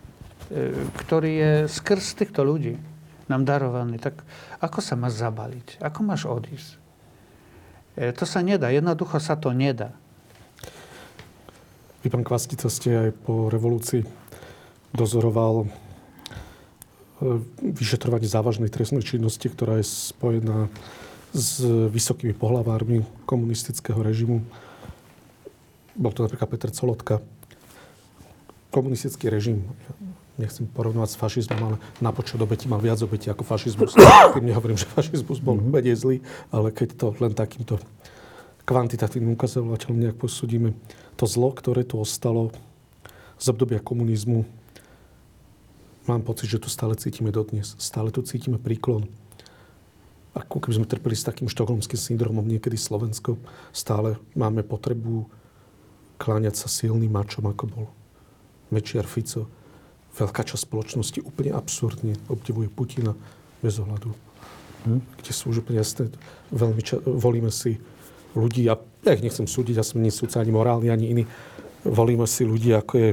[0.53, 2.77] e, ktorý je skrz týchto ľudí
[3.25, 4.21] nám darovaný, tak
[4.61, 5.81] ako sa máš zabaliť?
[5.81, 6.77] Ako máš odísť?
[7.93, 8.73] To sa nedá.
[8.73, 9.93] Jednoducho sa to nedá.
[12.01, 14.01] Vy, pán Kvastica, ste aj po revolúcii
[14.91, 15.69] dozoroval
[17.61, 20.67] vyšetrovanie závažnej trestnej činnosti, ktorá je spojená
[21.33, 24.45] s vysokými pohlavármi komunistického režimu.
[25.93, 27.21] Bol to napríklad Peter Colotka.
[28.73, 29.61] Komunistický režim,
[30.41, 33.93] nechcem porovnať s fašizmom, ale na počet obeti mal viac obetí ako fašizmus.
[34.33, 35.69] Tým nehovorím, že fašizmus bol mm-hmm.
[35.69, 36.17] menej zlý,
[36.49, 37.77] ale keď to len takýmto
[38.65, 40.73] kvantitatívnym ukazovateľom nejak posúdime,
[41.19, 42.49] to zlo, ktoré tu ostalo
[43.37, 44.47] z obdobia komunizmu,
[46.09, 47.77] mám pocit, že tu stále cítime dodnes.
[47.77, 49.05] Stále tu cítime príklon.
[50.33, 53.37] Ako keby sme trpeli s takým štokholmským syndromom niekedy Slovensko.
[53.69, 55.29] Stále máme potrebu
[56.17, 57.85] kláňať sa silným mačom, ako bol
[58.73, 59.49] Mečiar Fico.
[60.13, 63.17] Veľká časť spoločnosti úplne absurdne obdivuje Putina
[63.61, 64.13] bez ohľadu.
[64.85, 65.01] Hm?
[65.21, 66.13] Kde sú už úplne jasné.
[66.53, 67.81] Veľmi ča- volíme si
[68.37, 71.23] ľudí, ja, ja ich nechcem súdiť, ja som nie súdca ani morálny, ani iný.
[71.85, 73.09] Volíme si ľudí, ako je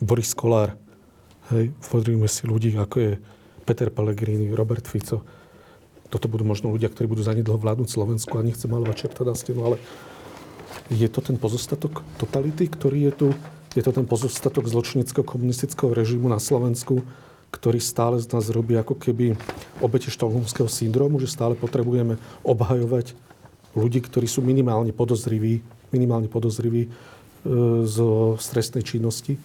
[0.00, 0.76] Boris Kolár.
[1.50, 3.12] Hej, volíme si ľudí, ako je
[3.66, 5.22] Peter Pellegrini, Robert Fico.
[6.10, 9.62] Toto budú možno ľudia, ktorí budú zanedlho vládnuť Slovensku a nechcem malovať čerta na stenu,
[9.62, 9.76] ale
[10.90, 13.28] je to ten pozostatok totality, ktorý je tu?
[13.78, 17.06] Je to ten pozostatok zločineckého komunistického režimu na Slovensku,
[17.54, 19.38] ktorý stále z nás robí ako keby
[19.78, 23.14] obete štokholmského syndromu, že stále potrebujeme obhajovať
[23.78, 25.62] ľudí, ktorí sú minimálne podozriví,
[25.94, 26.90] minimálne podozriví e,
[27.86, 29.38] zo stresnej činnosti.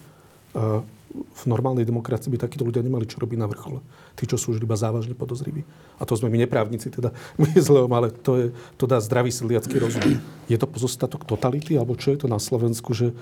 [0.54, 0.82] A
[1.16, 3.78] v normálnej demokracii by takíto ľudia nemali čo robiť na vrchole.
[4.16, 5.68] Tí, čo sú už iba závažne podozriví.
[6.00, 8.46] A to sme my neprávnici, teda my zlom, ale to, je,
[8.80, 10.16] to dá zdravý sedliacký rozum.
[10.48, 13.12] Je to pozostatok totality, alebo čo je to na Slovensku, že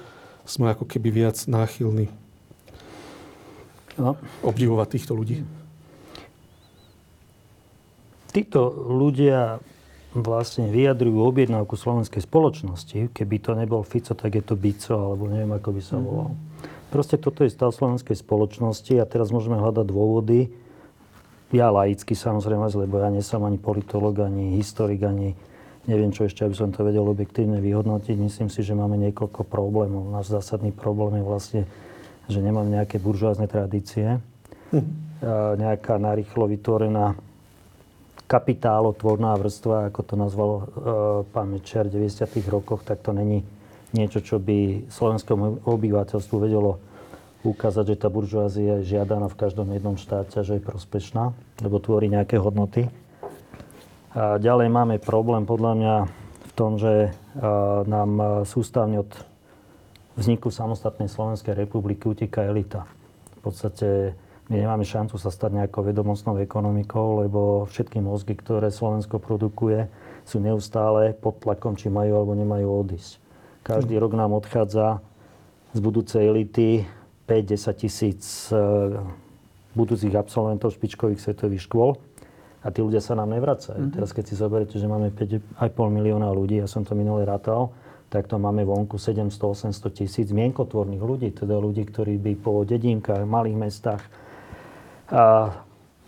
[0.47, 2.13] sme ako keby viac náchylní
[3.99, 4.15] no.
[4.45, 5.43] obdivovať týchto ľudí?
[8.31, 9.63] Títo ľudia
[10.15, 13.11] vlastne vyjadrujú objednávku slovenskej spoločnosti.
[13.11, 16.05] Keby to nebol Fico, tak je to Bico, alebo neviem, ako by sa mhm.
[16.07, 16.31] volal.
[16.31, 16.93] Mm-hmm.
[16.95, 20.55] Proste toto je stav slovenskej spoločnosti a teraz môžeme hľadať dôvody.
[21.55, 25.39] Ja laicky samozrejme, lebo ja nie som ani politolog, ani historik, ani
[25.87, 28.17] neviem čo ešte, aby som to vedel objektívne vyhodnotiť.
[28.19, 30.11] Myslím si, že máme niekoľko problémov.
[30.11, 31.63] Náš zásadný problém je vlastne,
[32.27, 34.19] že nemáme nejaké buržoázne tradície.
[34.75, 34.87] Hm.
[35.55, 37.15] Nejaká narýchlo vytvorená
[38.27, 40.63] kapitálotvorná vrstva, ako to nazval uh,
[41.29, 42.25] pán Mečer v 90.
[42.51, 43.45] rokoch, tak to není
[43.95, 46.83] niečo, čo by slovenskému obyvateľstvu vedelo
[47.45, 52.09] ukázať, že tá buržoázia je žiadaná v každom jednom štáte, že je prospešná, lebo tvorí
[52.09, 52.89] nejaké hodnoty.
[54.17, 55.95] A ďalej máme problém podľa mňa
[56.49, 57.13] v tom, že
[57.85, 59.11] nám sústavne od
[60.15, 62.87] vzniku samostatnej Slovenskej republiky uteká elita.
[63.43, 64.15] V podstate
[64.47, 69.91] my nemáme šancu sa stať nejakou vedomostnou ekonomikou, lebo všetky mozgy, ktoré Slovensko produkuje,
[70.25, 73.21] sú neustále pod tlakom, či majú alebo nemajú odísť.
[73.67, 75.01] Každý rok nám odchádza
[75.75, 76.87] z budúcej elity
[77.25, 78.59] 5-10 tisíc e,
[79.75, 81.97] budúcich absolventov špičkových svetových škôl
[82.65, 83.77] a tí ľudia sa nám nevracajú.
[83.77, 83.95] Mm-hmm.
[83.97, 87.75] Teraz keď si zoberiete, že máme 5,5 milióna ľudí, ja som to minulé rátal,
[88.09, 93.59] tak to máme vonku 700-800 tisíc mienkotvorných ľudí, teda ľudí, ktorí by po dedinkách, malých
[93.59, 94.03] mestách
[95.11, 95.51] a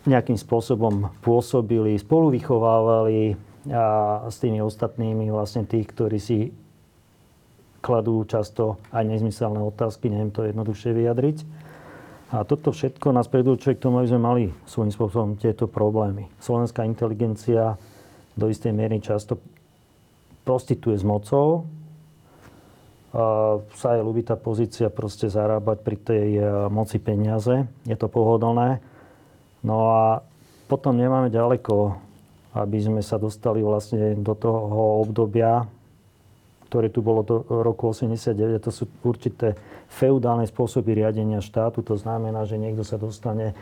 [0.07, 3.35] nejakým spôsobom pôsobili, spolu vychovávali
[3.67, 6.55] a s tými ostatnými vlastne tých, ktorí si
[7.87, 11.37] kladú často aj nezmyselné otázky, neviem to jednoduchšie vyjadriť.
[12.35, 16.27] A toto všetko nás predurčuje k tomu, aby sme mali svojím spôsobom tieto problémy.
[16.43, 17.79] Slovenská inteligencia
[18.35, 19.39] do istej miery často
[20.43, 21.63] prostituje s mocou.
[23.15, 27.63] A sa je ľubí tá pozícia proste zarábať pri tej e, moci peniaze.
[27.87, 28.83] Je to pohodlné.
[29.63, 30.19] No a
[30.67, 31.95] potom nemáme ďaleko,
[32.59, 35.63] aby sme sa dostali vlastne do toho obdobia,
[36.67, 38.35] ktoré tu bolo do roku 89.
[38.67, 39.55] To sú určité
[39.87, 41.79] feudálne spôsoby riadenia štátu.
[41.87, 43.55] To znamená, že niekto sa dostane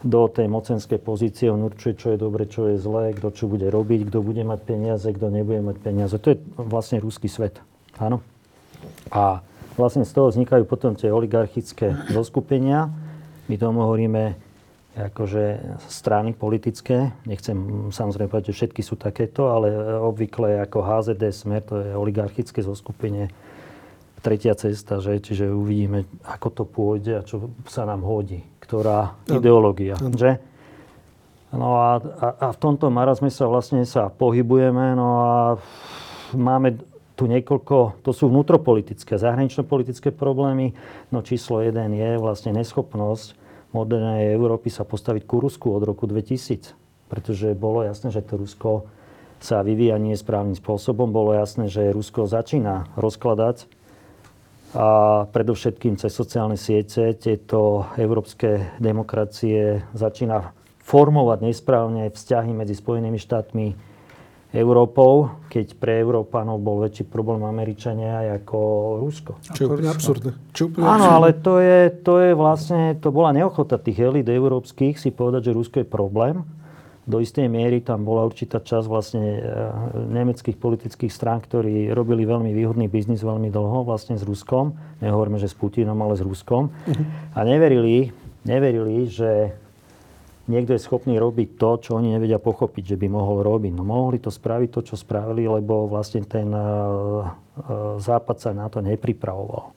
[0.00, 3.68] do tej mocenskej pozície, on určuje, čo je dobre, čo je zlé, kto čo bude
[3.68, 6.16] robiť, kto bude mať peniaze, kto nebude mať peniaze.
[6.16, 7.60] To je vlastne ruský svet.
[8.00, 8.24] Áno.
[9.12, 9.44] A
[9.76, 12.88] vlastne z toho vznikajú potom tie oligarchické zoskupenia.
[13.52, 14.49] My tomu hovoríme
[14.98, 17.54] akože strany politické, nechcem
[17.94, 19.70] samozrejme povedať, že všetky sú takéto, ale
[20.02, 23.30] obvykle ako HZD Smer, to je oligarchické zoskupenie,
[24.20, 25.22] tretia cesta, že?
[25.22, 29.38] čiže uvidíme, ako to pôjde a čo sa nám hodí, ktorá no.
[29.38, 30.10] ideológia, no.
[30.12, 30.42] že?
[31.50, 35.34] No a, a, a v tomto marazme sa vlastne sa pohybujeme, no a
[36.34, 36.78] máme
[37.18, 40.74] tu niekoľko, to sú vnútropolitické, zahranično-politické problémy,
[41.10, 43.39] no číslo jeden je vlastne neschopnosť
[43.72, 46.74] modernej Európy sa postaviť ku Rusku od roku 2000.
[47.10, 48.86] Pretože bolo jasné, že to Rusko
[49.40, 51.10] sa vyvíja nie správnym spôsobom.
[51.10, 53.66] Bolo jasné, že Rusko začína rozkladať
[54.70, 63.89] a predovšetkým cez sociálne siete tieto európske demokracie začína formovať nesprávne vzťahy medzi Spojenými štátmi
[64.50, 68.58] Európou, keď pre Európanov bol väčší problém Američania ako
[68.98, 69.38] Rusko.
[69.46, 70.30] Čo je úplne absurdné.
[70.50, 74.98] Čo úplne Áno, ale to je, to je vlastne, to bola neochota tých elit európskych
[74.98, 76.42] si povedať, že Rusko je problém.
[77.06, 79.42] Do istej miery tam bola určitá časť vlastne e,
[80.18, 84.74] nemeckých politických strán, ktorí robili veľmi výhodný biznis veľmi dlho vlastne s Ruskom.
[84.98, 86.70] Nehovoríme, že s Putinom, ale s Ruskom.
[86.70, 87.04] Uh-huh.
[87.34, 88.10] A neverili,
[88.42, 89.54] neverili, že
[90.50, 93.72] niekto je schopný robiť to, čo oni nevedia pochopiť, že by mohol robiť.
[93.72, 97.30] No mohli to spraviť to, čo spravili, lebo vlastne ten uh,
[98.02, 99.70] Západ sa na to nepripravoval.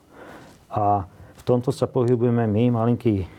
[0.74, 1.06] A
[1.38, 3.30] v tomto sa pohybujeme my, malinkí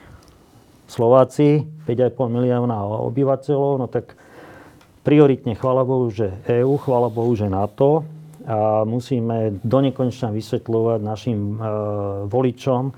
[0.87, 2.79] Slováci, 5,5 milióna
[3.11, 4.15] obyvateľov, no tak
[5.03, 8.07] prioritne, chvála Bohu, že EÚ, chvála Bohu, že NATO
[8.45, 11.67] a musíme do vysvetľovať našim uh,
[12.29, 12.95] voličom,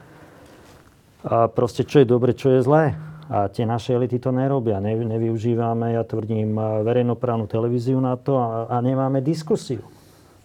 [1.26, 2.94] a proste čo je dobre, čo je zlé.
[3.26, 4.78] A tie naše elity to nerobia.
[4.78, 6.54] Ne, nevyužívame, ja tvrdím,
[6.86, 9.82] verejnoprávnu televíziu na to a, nemáme diskusiu.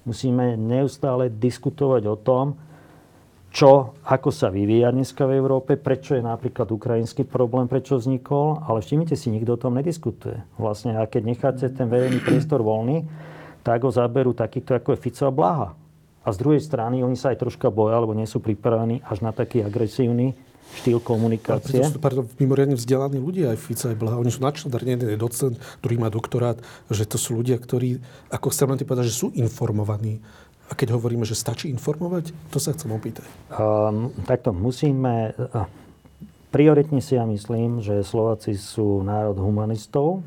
[0.01, 2.57] Musíme neustále diskutovať o tom,
[3.51, 8.79] čo, ako sa vyvíja dneska v Európe, prečo je napríklad ukrajinský problém, prečo vznikol, ale
[8.79, 10.41] všimnite si, nikto o tom nediskutuje.
[10.55, 13.05] Vlastne, a keď necháte ten verejný priestor voľný,
[13.61, 15.69] tak ho zaberú takýto, ako je Fico a Blaha.
[16.23, 19.35] A z druhej strany, oni sa aj troška boja, alebo nie sú pripravení až na
[19.35, 20.33] taký agresívny
[20.81, 21.83] štýl komunikácie.
[21.83, 24.21] Ale sú pardon, mimoriadne vzdelaní ľudia, aj Fica, aj Blaha.
[24.21, 26.55] Oni sú načnodarní, jeden je docent, druhý má doktorát,
[26.87, 27.99] že to sú ľudia, ktorí,
[28.31, 30.23] ako chcem len povedať, že sú informovaní.
[30.71, 33.27] A keď hovoríme, že stačí informovať, to sa chcem opýtať.
[33.51, 35.35] Um, takto musíme...
[35.35, 35.67] Uh,
[36.51, 40.23] prioritne si ja myslím, že Slováci sú národ humanistov.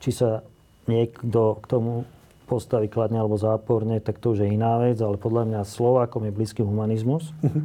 [0.00, 0.44] Či sa
[0.84, 2.04] niekto k tomu
[2.44, 6.32] postaví kladne alebo záporne, tak to už je iná vec, ale podľa mňa Slovákom je
[6.36, 7.32] blízky humanizmus.
[7.40, 7.64] Uh-huh.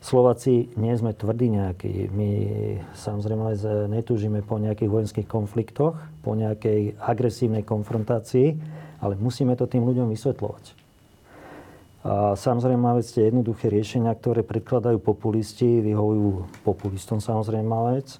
[0.00, 2.08] Slováci nie sme tvrdí nejakí.
[2.08, 2.30] My
[2.96, 3.52] samozrejme
[3.92, 8.56] netúžime po nejakých vojenských konfliktoch, po nejakej agresívnej konfrontácii,
[9.04, 10.64] ale musíme to tým ľuďom vysvetľovať.
[12.00, 18.16] A samozrejme vec tie jednoduché riešenia, ktoré predkladajú populisti, vyhovujú populistom samozrejme vec.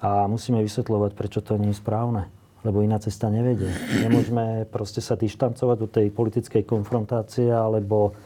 [0.00, 2.32] A musíme vysvetľovať, prečo to nie je správne.
[2.64, 3.68] Lebo iná cesta nevedie.
[4.00, 8.16] Nemôžeme proste sa dištancovať do tej politickej konfrontácie alebo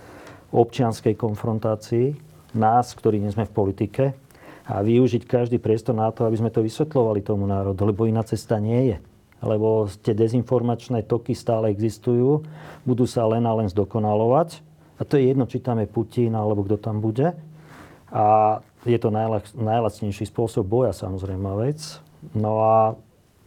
[0.55, 2.26] občianskej konfrontácii,
[2.57, 4.05] nás, ktorí nie sme v politike,
[4.67, 8.59] a využiť každý priestor na to, aby sme to vysvetľovali tomu národu, lebo iná cesta
[8.59, 8.97] nie je.
[9.39, 12.43] Lebo tie dezinformačné toky stále existujú,
[12.83, 14.59] budú sa len a len zdokonalovať.
[14.99, 17.37] A to je jedno, či tam je Putin alebo kto tam bude.
[18.11, 22.03] A je to najlac, najlacnejší spôsob boja, samozrejme, vec.
[22.35, 22.75] No a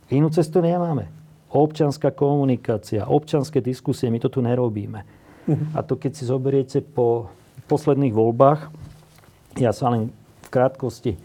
[0.08, 1.12] inú cestu nemáme.
[1.52, 5.04] Občanská komunikácia, občanské diskusie, my to tu nerobíme.
[5.52, 5.76] Mhm.
[5.76, 7.28] A to keď si zoberiete po
[7.68, 8.72] posledných voľbách,
[9.58, 10.14] ja sa len
[10.46, 11.18] v krátkosti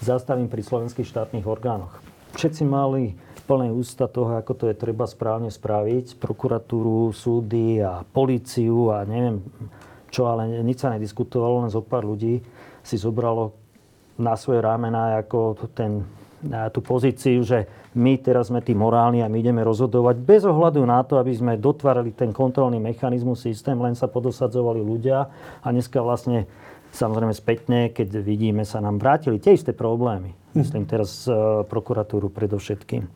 [0.00, 2.00] zastavím pri slovenských štátnych orgánoch.
[2.34, 3.14] Všetci mali
[3.44, 6.22] plné ústa toho, ako to je treba správne spraviť.
[6.22, 9.42] Prokuratúru, súdy a políciu a neviem
[10.10, 12.42] čo, ale nič sa nediskutovalo, len zo pár ľudí
[12.82, 13.54] si zobralo
[14.18, 16.02] na svoje rámená ako ten,
[16.74, 21.02] tú pozíciu, že my teraz sme tí morálni a my ideme rozhodovať bez ohľadu na
[21.02, 25.26] to, aby sme dotvárali ten kontrolný mechanizmus, systém, len sa podosadzovali ľudia
[25.58, 26.46] a dneska vlastne
[26.90, 30.34] Samozrejme spätne, keď vidíme, sa nám vrátili tie isté problémy.
[30.58, 33.06] Myslím teraz uh, prokuratúru predovšetkým.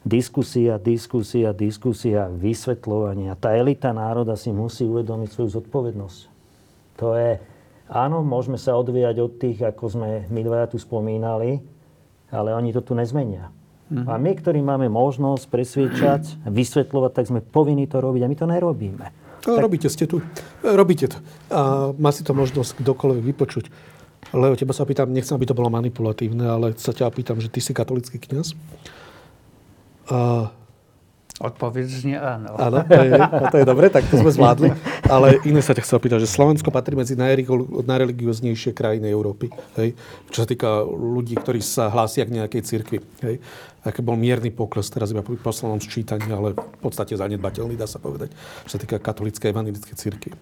[0.00, 3.28] Diskusia, diskusia, diskusia, vysvetľovanie.
[3.28, 6.18] A tá elita národa si musí uvedomiť svoju zodpovednosť.
[7.04, 7.36] To je,
[7.90, 11.60] áno, môžeme sa odvíjať od tých, ako sme my dvaja tu spomínali,
[12.32, 13.52] ale oni to tu nezmenia.
[13.90, 14.06] Mm-hmm.
[14.06, 18.46] A my, ktorí máme možnosť presviečať, vysvetľovať, tak sme povinni to robiť a my to
[18.46, 19.06] nerobíme.
[19.48, 19.62] No, tak...
[19.64, 20.20] Robíte, ste tu.
[20.60, 21.18] Robíte to.
[21.48, 23.64] A má si to možnosť kdokoľvek vypočuť.
[24.36, 27.58] Leo, teba sa pýtam, nechcem, aby to bolo manipulatívne, ale sa ťa pýtam, že ty
[27.64, 28.52] si katolický kniaz.
[30.12, 30.50] A
[31.40, 32.52] Odpoveď znie áno.
[32.60, 33.16] Áno, to je,
[33.48, 34.76] to je dobre, tak to sme zvládli.
[35.08, 39.48] Ale iné sa ťa chcel pýtať, že Slovensko patrí medzi najreligióznejšie krajiny Európy.
[39.80, 39.96] Hej?
[40.28, 43.00] Čo sa týka ľudí, ktorí sa hlásia k nejakej cirkvi.
[43.24, 43.40] Hej?
[43.80, 47.96] Aký bol mierny pokles teraz iba po poslednom sčítaní, ale v podstate zanedbateľný, dá sa
[47.96, 48.36] povedať,
[48.68, 50.36] čo sa týka katolíckej evangelickej cirkvi.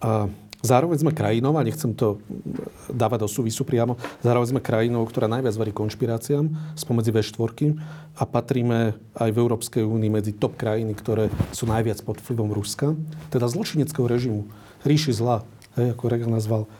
[0.00, 0.32] A
[0.62, 2.22] Zároveň sme krajinou, a nechcem to
[2.86, 7.74] dávať do súvisu priamo, zároveň sme krajinou, ktorá najviac verí konšpiráciám spomedzi V4
[8.14, 12.94] a patríme aj v Európskej únii medzi top krajiny, ktoré sú najviac pod vplyvom Ruska,
[13.34, 14.46] teda zločineckého režimu,
[14.86, 15.42] ríši zla,
[15.74, 16.70] hej, ako Reagan nazval.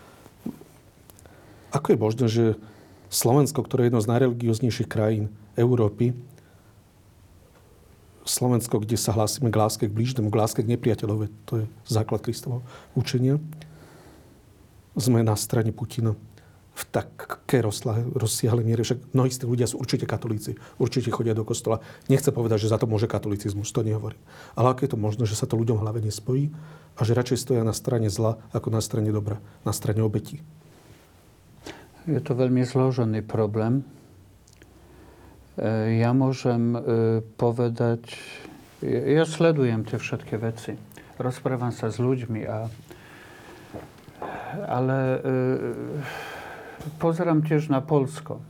[1.75, 2.45] Ako je možné, že
[3.11, 6.15] Slovensko, ktoré je jedno z najreligióznejších krajín Európy,
[8.23, 12.23] Slovensko, kde sa hlásime k láske k blížnemu, k láske k nepriateľovi, to je základ
[12.23, 12.63] Kristovho
[12.95, 13.43] učenia,
[14.97, 16.13] sme na strane Putina
[16.73, 17.61] v také
[18.17, 18.81] rozsiahlej miere.
[18.81, 21.85] Však mnohí z tých ľudia sú určite katolíci, určite chodia do kostola.
[22.09, 24.17] Nechce povedať, že za to môže katolicizmus, to nehovorí.
[24.57, 26.49] Ale ako je to možné, že sa to ľuďom v hlave nespojí
[26.97, 29.37] a že radšej stoja na strane zla ako na strane dobra,
[29.69, 30.41] na strane obetí?
[32.09, 33.85] Je to veľmi zložený problém.
[35.61, 36.81] E, ja môžem e,
[37.37, 38.17] povedať,
[38.83, 40.75] ja sledujem tie všetky veci.
[41.21, 42.67] Rozprávam sa s ľuďmi a
[44.67, 45.19] ale e,
[46.99, 48.43] pozerám tiež na Polsko.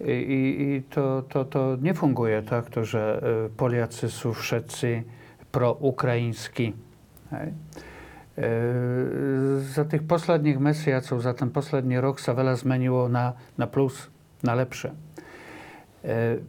[0.00, 3.18] I, i to, to, to nefunguje takto, že e,
[3.52, 5.04] Poliacy sú všetci
[5.52, 6.72] proukrajinskí.
[7.36, 7.48] Hej.
[8.40, 8.48] E,
[9.60, 14.08] za tých posledných mesiacov, za ten posledný rok sa veľa zmenilo na, na plus,
[14.40, 14.96] na lepšie.
[16.00, 16.40] E,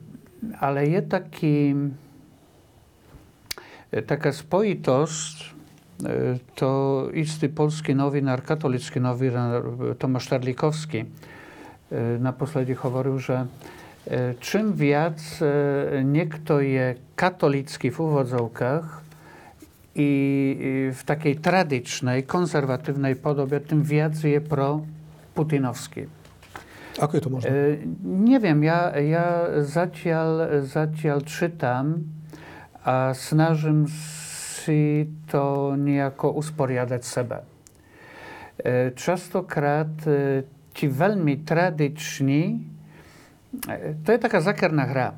[0.63, 1.57] ale je taki,
[3.91, 5.60] taka spojitosť,
[6.57, 6.71] to
[7.13, 9.61] istý polský novinár, katolický novinár
[9.97, 11.05] Tomasz Tarlikowski
[12.19, 13.45] naposledy hovoril, že
[14.41, 15.19] čym viac
[16.01, 18.87] niekto je katolický v úvodzovkách
[19.99, 20.11] i
[20.89, 24.87] w takiej tradyčnej, konzervatywnej podobie, tym viac je pro
[25.35, 26.07] putinowski.
[26.99, 27.51] Ako je to možné?
[28.03, 32.07] Nie wiem, ja, ja zatiaľ, zatiaľ czytam,
[32.81, 33.85] a snažím
[34.61, 37.37] si to nejako usporiadať sebe.
[38.93, 39.89] Častokrát
[40.69, 42.61] ti veľmi tradiční,
[44.05, 45.17] to je taká zakerná hra.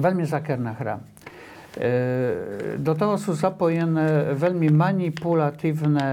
[0.00, 0.96] Veľmi zakerná hra.
[2.80, 6.08] Do toho sú zapojené veľmi manipulatívne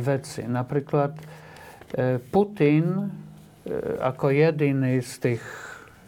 [0.00, 0.46] veci.
[0.46, 1.12] Napríklad
[2.30, 2.86] Putin
[4.00, 5.42] ako jediný z tých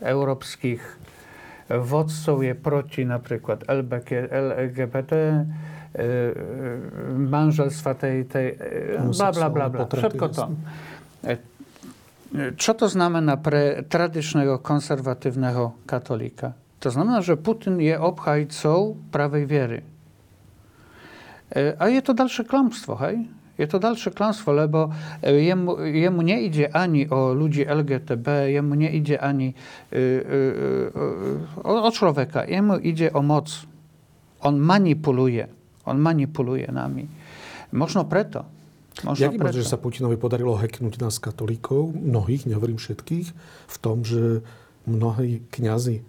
[0.00, 1.01] európskych
[1.80, 5.12] vodcov je proti napríklad LGBT,
[7.16, 8.46] manželstva tej, tej
[9.12, 9.84] bla, bla, bla, bla.
[9.88, 10.44] Všetko to.
[12.32, 16.56] Čo to znamená pre tradičného konservatívneho katolíka?
[16.80, 19.80] To znamená, že Putin je obhajcou prawej wiery.
[21.52, 23.28] A je to dalsze klamstwo, hej?
[23.58, 24.90] Je to dalsze klamstwo, lebo
[25.22, 29.54] jemu, jemu nie idzie ani o ludzi LGTB, jemu nie idzie ani
[29.92, 30.00] y, y,
[31.56, 33.66] y, o, o człowieka, jemu idzie o moc.
[34.40, 35.48] On manipuluje.
[35.84, 37.06] On manipuluje nami.
[37.72, 38.44] Možno preto.
[39.04, 39.56] Možno Jak preto.
[39.56, 43.28] že sa Putinovi podarilo hacknúť nás katolíkov, mnohých, nehovorím všetkých,
[43.68, 44.44] v tom, že
[44.84, 46.04] mnohí kňazi,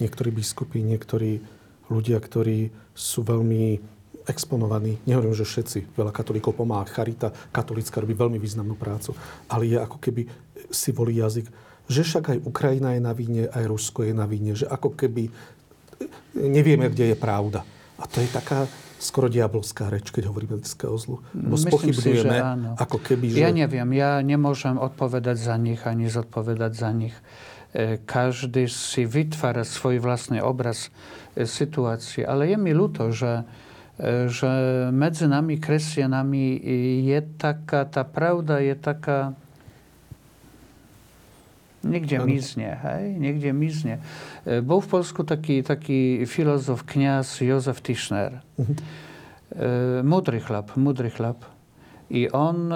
[0.00, 1.44] niektorí biskupy, niektorí
[1.92, 3.93] ľudia, ktorí sú veľmi
[4.24, 9.12] exponovaní, nehovorím, že všetci, veľa katolíkov pomáha, charita katolická robí veľmi významnú prácu,
[9.48, 10.22] ale je ako keby
[10.72, 11.46] si volí jazyk,
[11.88, 15.28] že však aj Ukrajina je na víne, aj Rusko je na víne, že ako keby
[16.34, 17.60] nevieme, kde je pravda.
[18.00, 18.66] A to je taká
[18.98, 21.20] skoro diabolská reč, keď hovoríme o zlu.
[21.36, 22.36] Bo spochybňujeme,
[22.80, 23.44] ako keby, že...
[23.44, 27.12] Ja neviem, ja nemôžem odpovedať za nich, ani zodpovedať za nich.
[27.76, 30.88] E, každý si vytvára svoj vlastný obraz
[31.36, 32.24] e, situácie.
[32.24, 33.44] Ale je mi ľúto, že,
[33.98, 34.50] e, že
[34.90, 36.58] medzi nami, kresťanami,
[37.04, 39.34] je taká, tá pravda je taká
[41.84, 42.32] Niekde ano.
[42.32, 43.04] miznie, hej?
[43.20, 44.00] Niekde miznie.
[44.64, 48.40] Bol v Polsku taký, taký filozof, kniaz Józef Tischner.
[48.56, 48.74] Mhm.
[50.02, 51.44] Mudry chlap, mudry chlap.
[52.08, 52.68] I on,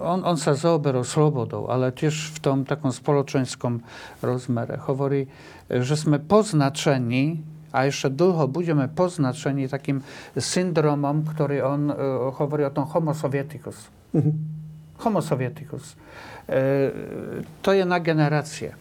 [0.00, 3.80] on, on sa zaoberal slobodou, ale tiež v tom takom spoločenskom
[4.20, 4.76] rozmere.
[4.84, 5.28] Hovorí,
[5.68, 7.40] že sme poznačení
[7.74, 10.06] a ešte dlho budeme poznačení takým
[10.38, 11.90] syndromom, ktorý on
[12.38, 13.90] hovorí o tom homo sovieticus.
[14.14, 14.32] Mhm.
[15.02, 15.98] Homo sovieticus.
[17.66, 18.78] To je na generácie.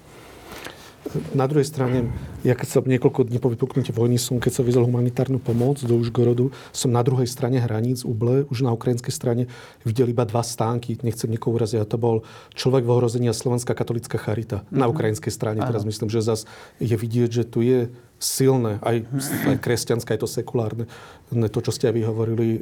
[1.34, 2.14] Na druhej strane,
[2.44, 5.96] ja keď som niekoľko dní po vypuknutí vojny som, keď som videl humanitárnu pomoc do
[5.96, 9.44] Užgorodu, som na druhej strane hraníc Uble, už na ukrajinskej strane,
[9.88, 13.72] videl iba dva stánky, nechcem niekoho uraziť, a to bol človek v ohrození a Slovenská
[13.72, 14.76] katolická charita mm-hmm.
[14.76, 14.92] na mhm.
[14.92, 15.60] ukrajinskej strane.
[15.64, 15.72] Ano.
[15.72, 16.44] Teraz myslím, že zase
[16.84, 17.88] je vidieť, že tu je
[18.24, 19.04] silné, aj,
[19.52, 20.88] aj kresťanské, aj to sekulárne,
[21.28, 22.60] to, čo ste aj vy hovorili, e,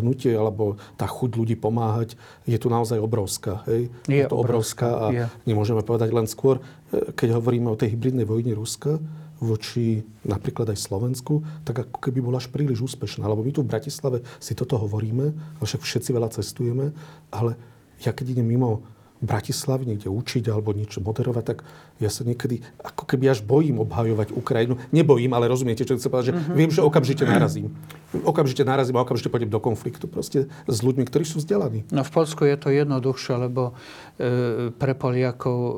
[0.00, 2.16] hnutie, alebo tá chuť ľudí pomáhať,
[2.48, 3.60] je tu naozaj obrovská.
[3.68, 3.92] Hej?
[4.08, 5.24] Je, je to obrovská, obrovská a je.
[5.44, 8.96] nemôžeme povedať len skôr, e, keď hovoríme o tej hybridnej vojne Ruska,
[9.42, 13.26] voči napríklad aj Slovensku, tak ako keby bola až príliš úspešná.
[13.26, 16.94] Lebo my tu v Bratislave si toto hovoríme, však všetci veľa cestujeme,
[17.34, 17.58] ale
[18.02, 18.84] ja keď idem mimo
[19.24, 21.58] Bratislavy niekde učiť alebo niečo moderovať, tak
[21.96, 24.76] ja sa niekedy ako keby až bojím obhajovať Ukrajinu.
[24.92, 26.56] Nebojím, ale rozumiete, čo chcem povedať, že uh-huh.
[26.58, 27.72] viem, že okamžite narazím.
[28.12, 31.88] Okamžite narazím a okamžite pôjdem do konfliktu proste s ľuďmi, ktorí sú vzdelaní.
[31.88, 33.72] No v Polsku je to jednoduchšie, lebo
[34.20, 35.74] e, pre Poliakov e,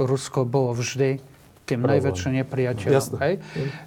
[0.00, 1.31] Rusko bolo vždy
[1.62, 2.94] tým najväčším nepriateľom.
[2.94, 3.16] Jasne.
[3.22, 3.34] Hej?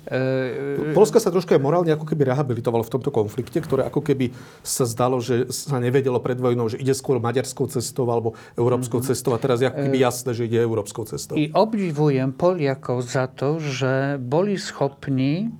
[0.08, 4.32] E, Polska sa trošku aj morálne ako keby rehabilitovalo v tomto konflikte, ktoré ako keby
[4.64, 9.12] sa zdalo, že sa nevedelo pred vojnou, že ide skôr maďarskou cestou alebo európskou mm-hmm.
[9.12, 11.36] cestou a teraz je ako keby jasné, že ide európskou cestou.
[11.36, 15.52] I obdivujem Poliakov za to, že boli schopní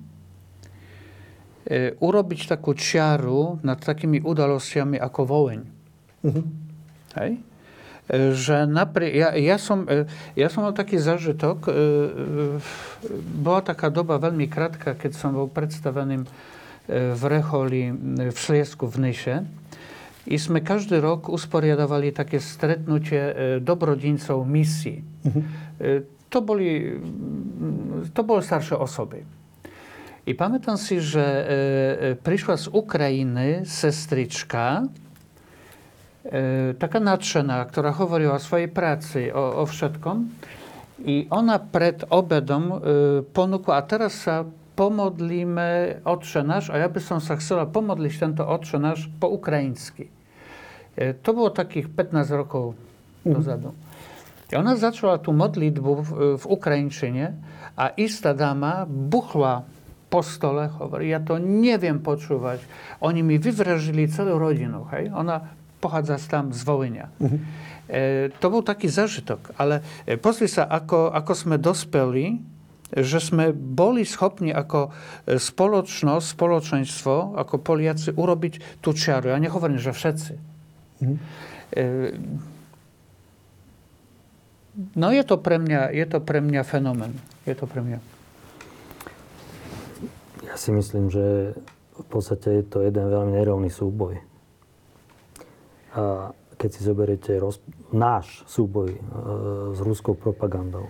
[1.68, 5.60] e, urobiť takú čiaru nad takými udalostiami ako Voleň.
[6.24, 6.44] Mm-hmm.
[7.20, 7.32] Hej?
[8.10, 10.06] Že napri- ja, ja, som, e,
[10.38, 11.76] ja som mal taký zažitok, e, e,
[13.42, 16.26] bola taká doba veľmi krátka, keď som bol predstaveným
[16.86, 17.90] v Reholi
[18.30, 19.36] v Sliesku v Nyše.
[20.30, 25.02] I sme každý rok usporiadavali také stretnutie dobrodincov misií.
[25.02, 25.42] Mhm.
[26.30, 26.94] To boli,
[28.14, 29.26] to boli staršie osoby.
[30.30, 31.26] I pamätám si, že
[32.22, 34.86] prišla z Ukrajiny sestrička,
[36.26, 40.26] E, taká nadšená, ktorá hovorila o svojej práci, o, o všetkom.
[41.06, 42.76] I ona pred obedom y,
[43.30, 44.42] ponúkla, a teraz sa
[44.74, 50.10] pomodlíme Otče náš, a ja by som sa chcela pomodliť tento Otče náš po ukrajinsky.
[50.98, 52.74] E, to bolo takých 15 rokov
[53.22, 53.76] dozadu.
[54.50, 56.08] I ona začala tú modlitbu v,
[56.38, 57.34] v Ukrajinčine
[57.74, 59.66] a istá dáma buchla
[60.06, 62.62] po stole, hovorí, ja to neviem počúvať.
[63.02, 64.86] Oni mi vyvražili celú rodinu.
[64.94, 65.10] Hej?
[65.10, 67.06] Ona pochádza tam z Volenia.
[67.86, 69.54] E, to bol taký zažitok.
[69.54, 72.42] Ale e, pozri sa, ako, ako sme dospeli,
[72.90, 79.30] že sme boli schopni ako e, spoločnosť, spoločenstvo, ako Poliaci urobiť tú čiaru.
[79.30, 80.34] Ja nehovorím, že všetci.
[80.98, 81.86] E,
[84.98, 87.14] no je to pre mňa, je to pre mňa fenomén.
[87.46, 87.98] Je to pre mňa.
[90.46, 91.54] Ja si myslím, že
[91.96, 94.35] v podstate je to jeden veľmi nerovný súboj.
[96.56, 97.60] Keď si zoberiete roz,
[97.92, 99.00] náš súboj e,
[99.76, 100.88] s ruskou propagandou,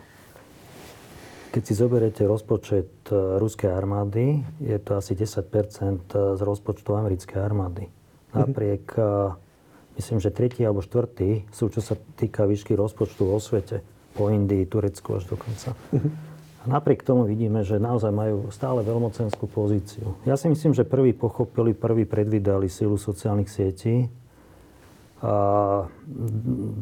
[1.51, 7.89] keď si zoberiete rozpočet e, ruskej armády, je to asi 10% z rozpočtu americkej armády.
[8.37, 9.35] Napriek, e,
[9.97, 13.81] myslím, že tretí alebo štvrtý sú, čo sa týka výšky rozpočtu vo svete.
[14.15, 15.73] Po Indii, Turecku až dokonca.
[16.61, 20.13] A napriek tomu vidíme, že naozaj majú stále veľmocenskú pozíciu.
[20.29, 24.13] Ja si myslím, že prvý pochopili, prvý predvídali silu sociálnych sietí,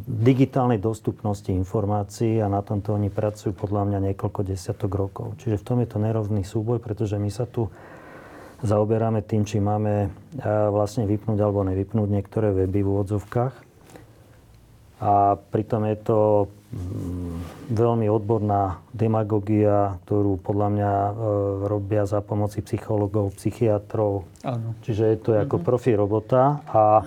[0.05, 5.41] digitálnej dostupnosti informácií a na tomto oni pracujú podľa mňa niekoľko desiatok rokov.
[5.41, 7.73] Čiže v tom je to nerovný súboj, pretože my sa tu
[8.61, 10.13] zaoberáme tým, či máme
[10.45, 13.64] vlastne vypnúť alebo nevypnúť niektoré weby v úvodzovkách.
[15.05, 16.21] A pritom je to
[16.73, 17.37] mm,
[17.77, 21.13] veľmi odborná demagogia, ktorú podľa mňa e,
[21.69, 24.25] robia za pomoci psychologov, psychiatrov.
[24.41, 24.73] Áno.
[24.81, 27.05] Čiže je to ako profi robota a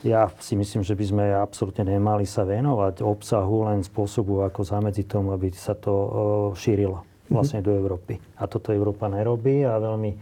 [0.00, 5.04] ja si myslím, že by sme absolútne nemali sa venovať obsahu, len spôsobu, ako zamedziť
[5.04, 6.08] tomu, aby sa to e,
[6.56, 8.16] šírilo vlastne do Európy.
[8.40, 10.12] A toto Európa nerobí a veľmi,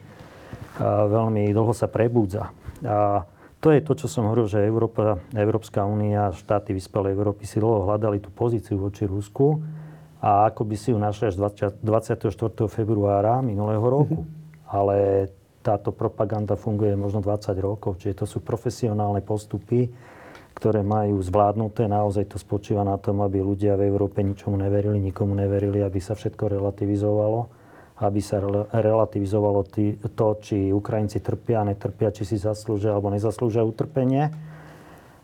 [0.83, 2.51] a veľmi dlho sa prebúdza.
[2.83, 3.23] A
[3.63, 7.87] to je to, čo som hovoril, že Európa, Európska únia, štáty vyspelej Európy si dlho
[7.87, 9.63] hľadali tú pozíciu voči Rusku
[10.19, 12.27] a ako by si ju našli až 20, 24.
[12.67, 14.27] februára minulého roku.
[14.67, 15.31] Ale
[15.63, 19.87] táto propaganda funguje možno 20 rokov, čiže to sú profesionálne postupy,
[20.59, 21.87] ktoré majú zvládnuté.
[21.87, 26.19] Naozaj to spočíva na tom, aby ľudia v Európe ničomu neverili, nikomu neverili, aby sa
[26.19, 27.62] všetko relativizovalo
[28.03, 28.43] aby sa
[28.75, 29.63] relativizovalo
[30.13, 34.35] to, či Ukrajinci trpia, netrpia, či si zaslúžia alebo nezaslúžia utrpenie.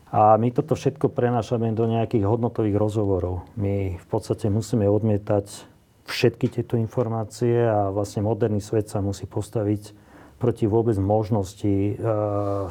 [0.09, 3.45] A my toto všetko prenášame do nejakých hodnotových rozhovorov.
[3.59, 5.45] My v podstate musíme odmietať
[6.09, 9.93] všetky tieto informácie a vlastne moderný svet sa musí postaviť
[10.41, 11.99] proti vôbec možnosti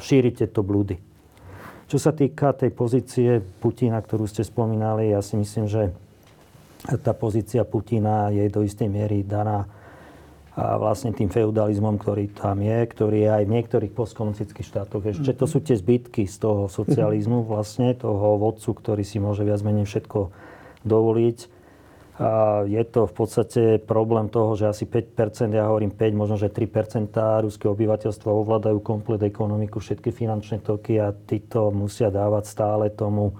[0.03, 0.99] šíriť tieto blúdy.
[1.87, 5.95] Čo sa týka tej pozície Putina, ktorú ste spomínali, ja si myslím, že
[6.99, 9.63] tá pozícia Putina je do istej miery daná
[10.59, 15.07] a vlastne tým feudalizmom, ktorý tam je, ktorý je aj v niektorých postkomunistických štátoch.
[15.07, 19.63] Ešte to sú tie zbytky z toho socializmu vlastne, toho vodcu, ktorý si môže viac
[19.63, 20.35] menej všetko
[20.83, 21.37] dovoliť.
[22.19, 26.51] A je to v podstate problém toho, že asi 5%, ja hovorím 5, možno že
[26.51, 27.15] 3%
[27.47, 33.39] ruského obyvateľstva ovládajú komplet ekonomiku, všetky finančné toky a títo musia dávať stále tomu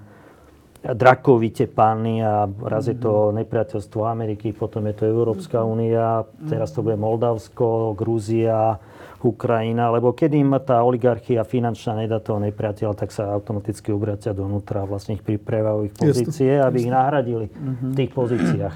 [0.80, 6.80] drakovite pány a raz je to nepriateľstvo Ameriky, potom je to Európska únia, teraz to
[6.80, 8.80] bude Moldavsko, Grúzia,
[9.20, 14.88] Ukrajina, lebo keď im tá oligarchia finančná nedá toho nepriateľa, tak sa automaticky obracia donútra
[14.88, 18.76] vlastne ich pripravujú ich pozície, aby ich nahradili v tých pozíciách.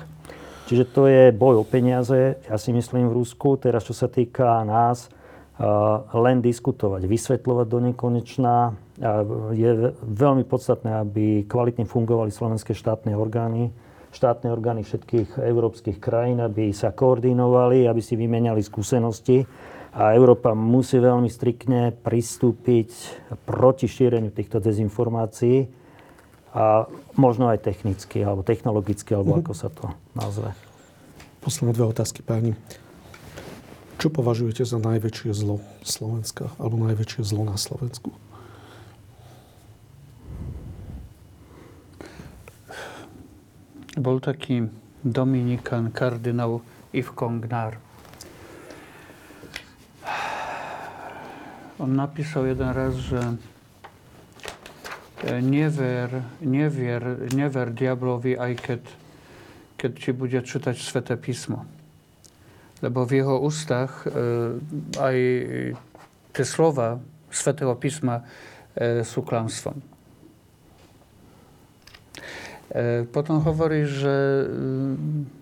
[0.68, 3.56] Čiže to je boj o peniaze, ja si myslím v Rusku.
[3.60, 5.12] Teraz, čo sa týka nás,
[6.14, 8.56] len diskutovať, vysvetľovať do nekonečná.
[9.54, 13.70] Je veľmi podstatné, aby kvalitne fungovali slovenské štátne orgány,
[14.14, 19.46] štátne orgány všetkých európskych krajín, aby sa koordinovali, aby si vymenali skúsenosti.
[19.94, 22.90] A Európa musí veľmi striktne pristúpiť
[23.46, 25.70] proti šíreniu týchto dezinformácií
[26.54, 29.46] a možno aj technicky, alebo technologicky, alebo mm-hmm.
[29.46, 29.86] ako sa to
[30.18, 30.50] nazve.
[31.46, 32.58] Posledné dve otázky, páni.
[34.04, 38.12] Čo považujete za najväčšie zlo Slovenska alebo najväčšie zlo na Slovensku?
[43.96, 44.68] Bol taký
[45.08, 46.60] Dominikan kardinál
[46.92, 47.80] Yves Congnard.
[51.80, 53.24] On napísal jeden raz, že
[55.24, 57.00] never, never,
[57.32, 58.82] never diablovi, aj keď,
[59.80, 61.83] keď ti bude čítať Sveté písmo lebo v jeho
[63.40, 64.10] ústach e,
[65.00, 65.18] aj
[66.34, 67.00] tie slova
[67.34, 68.22] Svetého písma
[68.78, 69.82] e, sú klamstvom.
[72.70, 74.16] E, Potom hovorí, že
[74.46, 75.42] mm,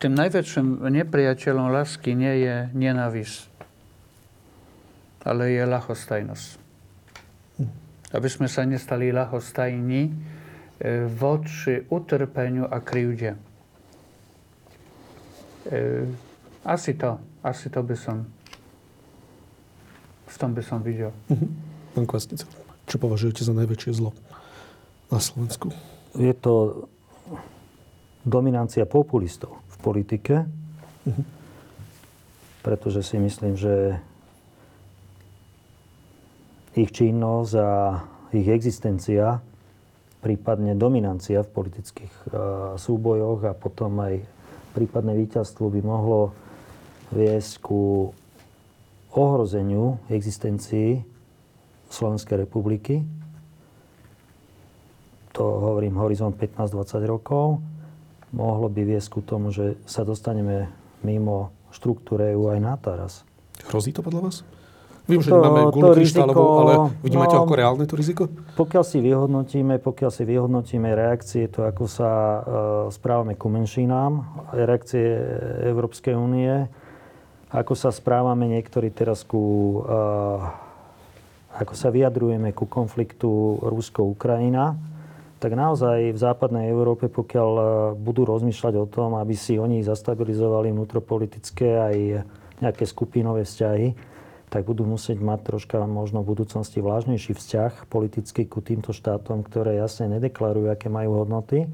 [0.00, 3.52] tým najväčším nepriateľom lásky nie je nenávisť,
[5.28, 6.48] ale je ľahostajnosť.
[8.16, 10.12] Aby sme sa nestali ľahostajní e,
[11.12, 13.49] voči utrpeniu a krivde.
[15.68, 16.08] E,
[16.60, 18.28] Asi to, asi to by som,
[20.28, 21.08] v tom by som videl.
[21.96, 22.44] Pán Kvasnica,
[22.84, 24.12] čo považujete za najväčšie zlo
[25.08, 25.72] na Slovensku?
[26.20, 26.84] Je to
[28.28, 30.44] dominancia populistov v politike,
[32.60, 33.96] pretože si myslím, že
[36.76, 37.70] ich činnosť a
[38.36, 39.40] ich existencia,
[40.20, 42.32] prípadne dominancia v politických uh,
[42.76, 44.28] súbojoch a potom aj
[44.72, 46.34] prípadné víťazstvo by mohlo
[47.10, 48.10] viesť ku
[49.10, 51.02] ohrozeniu existencii
[51.90, 53.02] Slovenskej republiky.
[55.34, 57.58] To hovorím horizont 15-20 rokov.
[58.30, 60.70] Mohlo by viesť ku tomu, že sa dostaneme
[61.02, 63.26] mimo štruktúre EU aj na teraz.
[63.66, 64.36] Hrozí to podľa vás?
[65.10, 68.30] Viem, že To- nemáme gulu kryštálovú, ale vnímate no- ako reálne to riziko?
[68.54, 72.40] Pokiaľ si vyhodnotíme, pokiaľ si vyhodnotíme reakcie, to ako sa e,
[72.94, 74.22] správame ku menšinám,
[74.54, 75.02] reakcie
[75.66, 76.70] Európskej únie,
[77.50, 79.90] ako sa správame niektorí teraz ku, e,
[81.58, 84.78] ako sa vyjadrujeme ku konfliktu Rusko-Ukrajina,
[85.40, 87.64] tak naozaj v západnej Európe, pokiaľ e,
[87.98, 91.96] budú rozmýšľať o tom, aby si oni zastabilizovali vnútropolitické aj
[92.60, 94.09] nejaké skupinové vzťahy,
[94.50, 99.78] tak budú musieť mať troška možno v budúcnosti vážnejší vzťah politický ku týmto štátom, ktoré
[99.78, 101.70] jasne nedeklarujú, aké majú hodnoty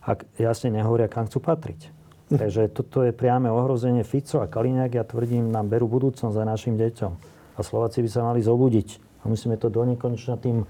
[0.00, 1.92] a jasne nehovoria, kam chcú patriť.
[2.26, 6.74] Takže toto je priame ohrozenie Fico a Kaliňák, ja tvrdím, nám berú budúcnosť za našim
[6.74, 7.12] deťom.
[7.54, 9.22] A Slováci by sa mali zobudiť.
[9.22, 10.66] A musíme to do nekonečna tým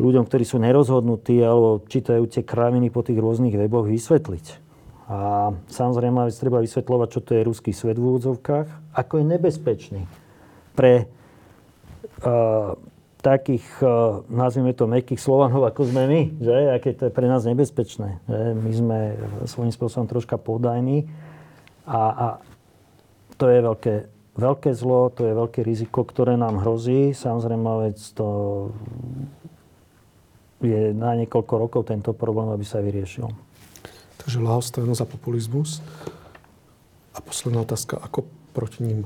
[0.00, 4.66] ľuďom, ktorí sú nerozhodnutí alebo čítajú tie kraviny po tých rôznych weboch vysvetliť.
[5.12, 10.02] A samozrejme treba vysvetľovať, čo to je ruský svet v úvodzovkách, ako je nebezpečný
[10.78, 11.10] pre
[12.22, 12.78] uh,
[13.18, 16.54] takých, uh, nazvime to, mekých Slovanov, ako sme my, že?
[16.70, 18.22] Aké to je pre nás nebezpečné.
[18.30, 18.38] Že?
[18.54, 18.98] My sme
[19.50, 21.10] svojím spôsobom troška podajní
[21.82, 22.26] a, a
[23.34, 23.94] to je veľké,
[24.38, 27.10] veľké zlo, to je veľké riziko, ktoré nám hrozí.
[27.10, 28.26] Samozrejme, vec to
[30.62, 33.30] je na niekoľko rokov tento problém, aby sa vyriešil.
[34.22, 35.82] Takže lahostajnosť a populizmus.
[37.14, 39.00] A posledná otázka, ako proti ním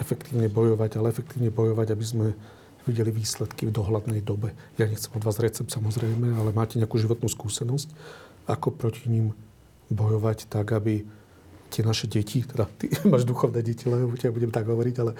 [0.00, 2.26] efektívne bojovať, ale efektívne bojovať, aby sme
[2.86, 4.54] videli výsledky v dohľadnej dobe.
[4.80, 7.88] Ja nechcem od vás recept samozrejme, ale máte nejakú životnú skúsenosť,
[8.50, 9.36] ako proti ním
[9.92, 11.06] bojovať tak, aby
[11.72, 15.12] tie naše deti, teda ty máš duchovné deti, lebo ja budem tak hovoriť, ale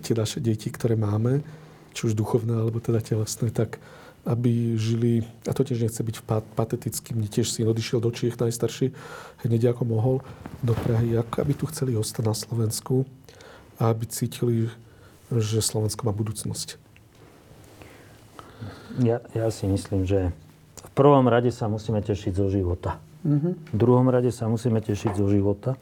[0.00, 1.44] tie naše deti, ktoré máme,
[1.94, 3.78] či už duchovné, alebo teda telesné, tak
[4.24, 8.40] aby žili, a to tiež nechce byť pat- patetický, mne tiež syn odišiel do Čiech
[8.40, 8.96] najstarší,
[9.44, 10.16] hneď ako mohol,
[10.64, 13.04] do Prahy, aby tu chceli ostať na Slovensku
[13.78, 14.70] a aby cítili,
[15.30, 16.78] že Slovensko má budúcnosť.
[19.02, 20.30] Ja, ja si myslím, že
[20.78, 23.02] v prvom rade sa musíme tešiť zo života.
[23.72, 25.74] V druhom rade sa musíme tešiť zo života.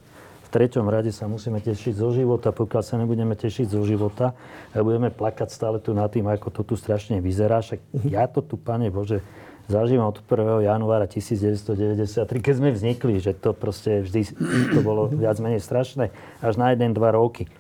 [0.47, 2.55] V treťom rade sa musíme tešiť zo života.
[2.55, 4.33] Pokiaľ sa nebudeme tešiť zo života
[4.73, 8.41] a budeme plakať stále tu nad tým, ako to tu strašne vyzerá, však ja to
[8.41, 9.21] tu, Pane Bože,
[9.67, 10.69] zažívam od 1.
[10.69, 14.33] januára 1993, keď sme vznikli, že to proste vždy
[14.71, 17.51] to bolo viac menej strašné, až na 1-2 roky.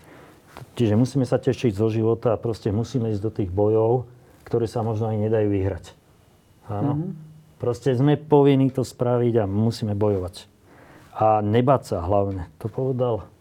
[0.76, 4.08] Čiže musíme sa tešiť zo života a proste musíme ísť do tých bojov,
[4.48, 5.84] ktoré sa možno aj nedajú vyhrať.
[6.68, 6.92] Áno.
[6.96, 7.12] Mm-hmm.
[7.60, 10.50] Proste sme povinní to spraviť a musíme bojovať.
[11.14, 12.50] A nebáť sa hlavne.
[12.58, 13.32] To povedal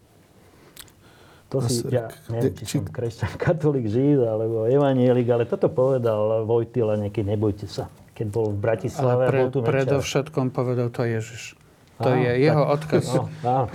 [1.52, 6.48] to si, ja neviem, či Či- som kresťan, katolík, žid alebo evanielik, ale toto povedal
[6.48, 7.92] Vojtila niekedy, nebojte sa.
[8.16, 11.56] Keď bol v Bratislave Ale a pre, bol tu predovšetkom povedal to Ježiš.
[12.02, 13.04] To je tak- jeho odkaz
[13.42, 13.70] No,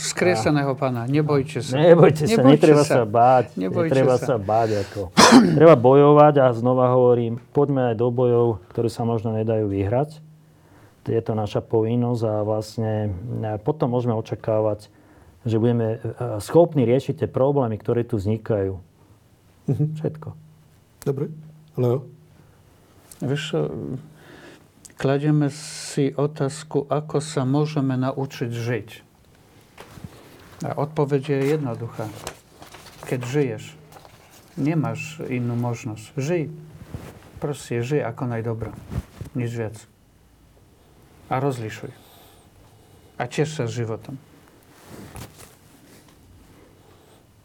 [0.00, 1.04] skreseného pána.
[1.04, 1.76] Nebojte sa.
[1.76, 3.54] Nebojte sa, netreba sa, báť.
[3.60, 4.26] Nebojte netreba sa.
[4.26, 4.34] sa.
[4.40, 4.68] báť.
[4.88, 5.00] Ako.
[5.58, 10.20] Treba bojovať a znova hovorím, poďme aj do bojov, ktoré sa možno nedajú vyhrať.
[11.04, 12.92] Je to naša povinnosť a vlastne
[13.42, 14.86] e, potom môžeme očakávať,
[15.42, 15.98] že budeme e,
[16.38, 18.78] schopní riešiť tie problémy, ktoré tu vznikajú.
[19.70, 20.28] Všetko.
[21.02, 21.34] Dobre?
[21.74, 22.06] Leo?
[23.20, 23.58] Vieš
[25.00, 28.88] čo, kladieme si otázku, ako sa môžeme naučiť žiť.
[30.60, 32.04] A odpoveď je jednoduchá.
[33.08, 33.64] Keď žiješ,
[34.60, 36.04] nemáš inú možnosť.
[36.20, 36.44] Žij.
[37.40, 38.76] Proste žij ako najdobro.
[39.32, 39.76] Nič viac.
[41.32, 41.96] A rozlišuj.
[43.16, 44.20] A tiež sa s životom.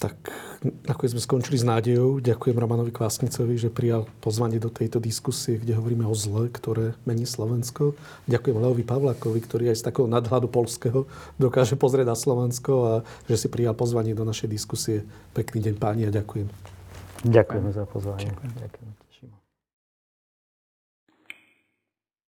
[0.04, 0.28] Tak
[0.66, 2.18] Nakoniec sme skončili s nádejou.
[2.18, 7.30] Ďakujem Romanovi Kvásnicovi, že prijal pozvanie do tejto diskusie, kde hovoríme o zle, ktoré mení
[7.30, 7.94] Slovensko.
[8.26, 11.06] Ďakujem Leovi Pavlákovi, ktorý aj z takého nadhľadu polského
[11.38, 12.94] dokáže pozrieť na Slovensko a
[13.30, 15.06] že si prijal pozvanie do našej diskusie.
[15.38, 16.50] Pekný deň páni a ďakujem.
[17.26, 18.34] Ďakujeme za pozvanie.
[18.34, 19.05] Ďakujem.